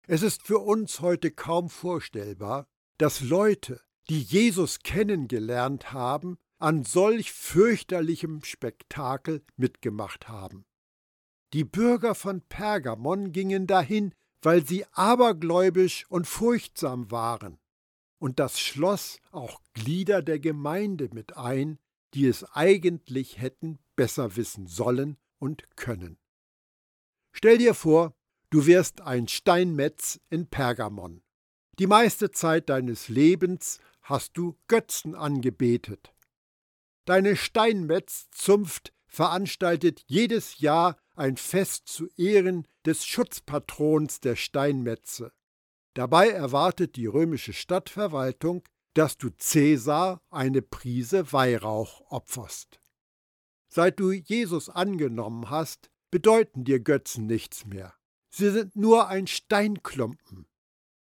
Es 0.07 0.23
ist 0.23 0.43
für 0.43 0.61
uns 0.61 1.01
heute 1.01 1.31
kaum 1.31 1.69
vorstellbar, 1.69 2.69
dass 2.99 3.21
Leute, 3.21 3.81
die 4.09 4.23
Jesus 4.23 4.81
kennengelernt 4.81 5.93
haben, 5.93 6.39
an 6.59 6.85
solch 6.85 7.33
fürchterlichem 7.33 8.45
Spektakel 8.45 9.45
mitgemacht 9.57 10.29
haben. 10.29 10.65
Die 11.53 11.65
Bürger 11.65 12.15
von 12.15 12.41
Pergamon 12.43 13.33
gingen 13.33 13.67
dahin, 13.67 14.15
weil 14.43 14.65
sie 14.65 14.85
abergläubisch 14.93 16.07
und 16.09 16.27
furchtsam 16.27 17.11
waren, 17.11 17.59
und 18.19 18.39
das 18.39 18.61
schloss 18.61 19.19
auch 19.31 19.61
Glieder 19.75 20.23
der 20.23 20.39
Gemeinde 20.39 21.09
mit 21.13 21.37
ein, 21.37 21.79
die 22.15 22.27
es 22.27 22.45
eigentlich 22.53 23.41
hätten 23.41 23.79
besser 23.95 24.37
wissen 24.37 24.67
sollen 24.67 25.17
und 25.39 25.77
können. 25.77 26.19
Stell 27.33 27.59
dir 27.59 27.75
vor, 27.75 28.15
Du 28.51 28.67
wirst 28.67 29.01
ein 29.01 29.27
Steinmetz 29.27 30.21
in 30.31 30.47
Pergamon. 30.47 31.23
Die 31.81 31.89
meiste 31.89 32.31
Zeit 32.31 32.69
deines 32.69 33.09
Lebens 33.09 33.81
hast 34.03 34.37
du 34.37 34.57
Götzen 34.69 35.17
angebetet. 35.17 36.15
Deine 37.07 37.37
Steinmetzzunft 37.37 38.93
veranstaltet 39.09 40.05
jedes 40.07 40.61
Jahr 40.61 40.97
ein 41.17 41.37
Fest 41.37 41.89
zu 41.89 42.09
Ehren 42.17 42.69
des 42.85 43.05
Schutzpatrons 43.05 44.21
der 44.21 44.37
Steinmetze. 44.37 45.33
Dabei 45.97 46.29
erwartet 46.29 46.97
die 46.97 47.07
römische 47.07 47.55
Stadtverwaltung, 47.55 48.63
dass 48.93 49.17
du 49.17 49.31
Cäsar 49.31 50.21
eine 50.29 50.61
Prise 50.61 51.33
Weihrauch 51.33 52.03
opferst. 52.11 52.79
Seit 53.69 53.99
du 53.99 54.13
Jesus 54.13 54.69
angenommen 54.69 55.49
hast, 55.49 55.91
bedeuten 56.11 56.65
dir 56.65 56.81
Götzen 56.81 57.25
nichts 57.25 57.65
mehr. 57.65 57.95
Sie 58.29 58.51
sind 58.51 58.77
nur 58.77 59.09
ein 59.09 59.27
Steinklumpen. 59.27 60.47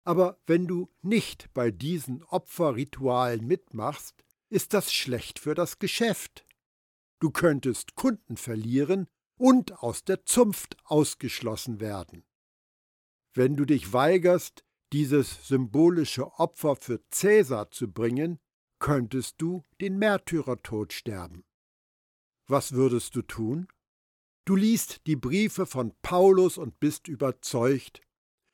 Aber 0.03 0.41
wenn 0.47 0.65
du 0.65 0.89
nicht 1.03 1.53
bei 1.53 1.69
diesen 1.69 2.23
Opferritualen 2.23 3.45
mitmachst, 3.45 4.23
ist 4.49 4.73
das 4.73 4.91
schlecht 4.91 5.37
für 5.37 5.53
das 5.53 5.77
Geschäft. 5.77 6.43
Du 7.19 7.29
könntest 7.29 7.93
Kunden 7.93 8.35
verlieren 8.35 9.05
und 9.37 9.83
aus 9.83 10.03
der 10.03 10.25
Zunft 10.25 10.75
ausgeschlossen 10.85 11.79
werden. 11.79 12.23
Wenn 13.35 13.55
du 13.55 13.65
dich 13.65 13.93
weigerst, 13.93 14.65
dieses 14.93 15.47
symbolische 15.47 16.31
Opfer 16.39 16.75
für 16.75 17.01
Cäsar 17.09 17.71
zu 17.71 17.91
bringen, 17.91 18.39
könntest 18.79 19.35
du 19.39 19.63
den 19.79 19.97
Märtyrertod 19.97 20.91
sterben. 20.91 21.43
Was 22.47 22.73
würdest 22.73 23.15
du 23.15 23.21
tun? 23.21 23.67
Du 24.45 24.55
liest 24.55 25.05
die 25.07 25.15
Briefe 25.15 25.65
von 25.65 25.93
Paulus 26.01 26.57
und 26.57 26.79
bist 26.79 27.07
überzeugt. 27.07 28.01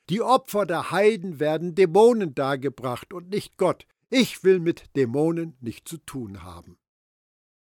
Die 0.09 0.21
Opfer 0.21 0.65
der 0.65 0.91
Heiden 0.91 1.39
werden 1.39 1.75
Dämonen 1.75 2.35
dargebracht 2.35 3.13
und 3.13 3.29
nicht 3.29 3.57
Gott. 3.57 3.87
Ich 4.09 4.43
will 4.43 4.59
mit 4.59 4.95
Dämonen 4.95 5.57
nicht 5.59 5.87
zu 5.87 5.97
tun 5.97 6.43
haben. 6.43 6.77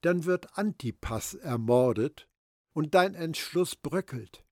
Dann 0.01 0.25
wird 0.25 0.57
Antipas 0.57 1.33
ermordet 1.33 2.29
und 2.73 2.93
dein 2.93 3.15
Entschluss 3.15 3.75
bröckelt. 3.75 4.45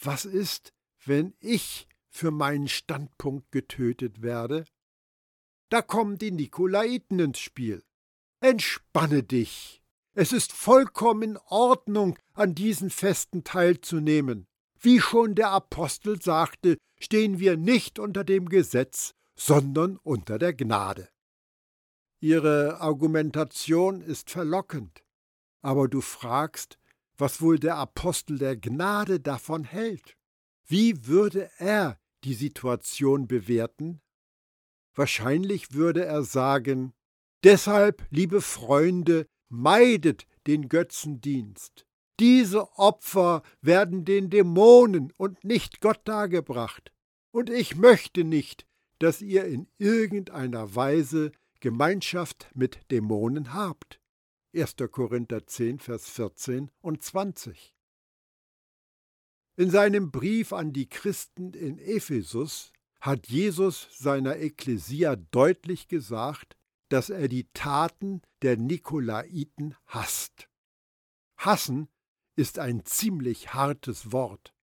Was 0.00 0.24
ist, 0.24 0.72
wenn 1.04 1.34
ich 1.40 1.88
für 2.10 2.30
meinen 2.30 2.68
Standpunkt 2.68 3.52
getötet 3.52 4.22
werde? 4.22 4.64
Da 5.68 5.82
kommen 5.82 6.18
die 6.18 6.30
Nikolaiten 6.30 7.18
ins 7.18 7.38
Spiel. 7.38 7.82
Entspanne 8.40 9.22
dich, 9.22 9.82
es 10.20 10.32
ist 10.32 10.52
vollkommen 10.52 11.22
in 11.22 11.38
Ordnung, 11.46 12.18
an 12.34 12.52
diesen 12.52 12.90
Festen 12.90 13.44
teilzunehmen. 13.44 14.48
Wie 14.80 15.00
schon 15.00 15.36
der 15.36 15.50
Apostel 15.50 16.20
sagte, 16.20 16.76
stehen 16.98 17.38
wir 17.38 17.56
nicht 17.56 18.00
unter 18.00 18.24
dem 18.24 18.48
Gesetz, 18.48 19.12
sondern 19.36 19.96
unter 19.98 20.40
der 20.40 20.54
Gnade. 20.54 21.08
Ihre 22.18 22.80
Argumentation 22.80 24.00
ist 24.00 24.30
verlockend, 24.30 25.04
aber 25.62 25.86
du 25.86 26.00
fragst, 26.00 26.80
was 27.16 27.40
wohl 27.40 27.60
der 27.60 27.76
Apostel 27.76 28.38
der 28.38 28.56
Gnade 28.56 29.20
davon 29.20 29.62
hält. 29.62 30.16
Wie 30.68 31.06
würde 31.06 31.50
er 31.58 31.98
die 32.24 32.34
Situation 32.34 33.26
bewerten? 33.26 34.00
Wahrscheinlich 34.94 35.72
würde 35.72 36.04
er 36.04 36.22
sagen, 36.22 36.92
Deshalb, 37.44 38.04
liebe 38.10 38.40
Freunde, 38.40 39.26
meidet 39.48 40.26
den 40.46 40.68
Götzendienst. 40.68 41.86
Diese 42.18 42.76
Opfer 42.76 43.42
werden 43.60 44.04
den 44.04 44.28
Dämonen 44.28 45.12
und 45.16 45.44
nicht 45.44 45.80
Gott 45.80 46.00
dargebracht. 46.04 46.92
Und 47.30 47.48
ich 47.48 47.76
möchte 47.76 48.24
nicht, 48.24 48.66
dass 48.98 49.22
ihr 49.22 49.44
in 49.44 49.68
irgendeiner 49.78 50.74
Weise 50.74 51.30
Gemeinschaft 51.60 52.50
mit 52.54 52.90
Dämonen 52.90 53.54
habt. 53.54 54.00
1. 54.52 54.74
Korinther 54.90 55.46
10, 55.46 55.78
Vers 55.78 56.08
14 56.08 56.72
und 56.80 57.02
20. 57.02 57.72
In 59.58 59.70
seinem 59.70 60.12
Brief 60.12 60.52
an 60.52 60.72
die 60.72 60.88
Christen 60.88 61.52
in 61.52 61.80
Ephesus 61.80 62.72
hat 63.00 63.26
Jesus 63.26 63.88
seiner 63.90 64.36
Ekklesia 64.36 65.16
deutlich 65.16 65.88
gesagt, 65.88 66.56
dass 66.90 67.10
er 67.10 67.26
die 67.26 67.48
Taten 67.54 68.22
der 68.42 68.56
Nikolaiten 68.56 69.74
hasst. 69.86 70.48
Hassen 71.36 71.88
ist 72.36 72.60
ein 72.60 72.84
ziemlich 72.84 73.52
hartes 73.52 74.12
Wort. 74.12 74.54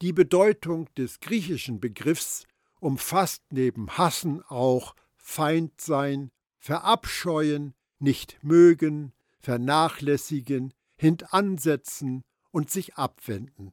Die 0.00 0.12
Bedeutung 0.12 0.88
des 0.94 1.18
griechischen 1.18 1.80
Begriffs 1.80 2.46
umfasst 2.78 3.42
neben 3.50 3.98
Hassen 3.98 4.44
auch 4.44 4.94
Feindsein, 5.16 6.30
Verabscheuen, 6.60 7.74
nicht 7.98 8.38
mögen, 8.44 9.12
vernachlässigen, 9.40 10.72
hintansetzen 10.94 12.22
und 12.52 12.70
sich 12.70 12.94
abwenden. 12.94 13.72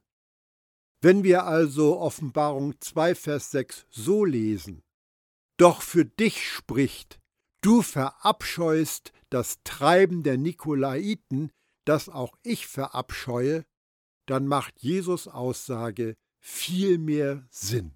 Wenn 1.04 1.24
wir 1.24 1.46
also 1.46 1.98
Offenbarung 1.98 2.80
2, 2.80 3.16
Vers 3.16 3.50
6 3.50 3.86
so 3.90 4.24
lesen, 4.24 4.84
Doch 5.56 5.82
für 5.82 6.04
dich 6.04 6.48
spricht, 6.48 7.20
Du 7.60 7.82
verabscheust 7.82 9.12
das 9.30 9.58
Treiben 9.62 10.22
der 10.22 10.36
Nikolaiten, 10.36 11.50
das 11.84 12.08
auch 12.08 12.36
ich 12.42 12.66
verabscheue, 12.66 13.64
dann 14.26 14.46
macht 14.46 14.80
Jesus 14.80 15.28
Aussage 15.28 16.14
viel 16.40 16.98
mehr 16.98 17.46
Sinn. 17.50 17.92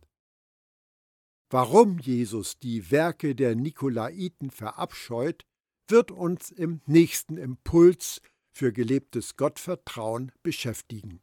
Warum 1.51 1.99
Jesus 1.99 2.59
die 2.59 2.91
Werke 2.91 3.35
der 3.35 3.55
Nikolaiten 3.55 4.51
verabscheut, 4.51 5.45
wird 5.89 6.11
uns 6.11 6.51
im 6.51 6.81
nächsten 6.87 7.37
Impuls 7.37 8.21
für 8.53 8.73
gelebtes 8.73 9.37
Gottvertrauen 9.37 10.33
beschäftigen. 10.43 11.21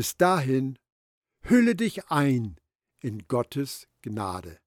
Bis 0.00 0.16
dahin, 0.16 0.78
hülle 1.42 1.76
dich 1.76 2.06
ein 2.06 2.56
in 3.00 3.28
Gottes 3.28 3.86
Gnade. 4.00 4.58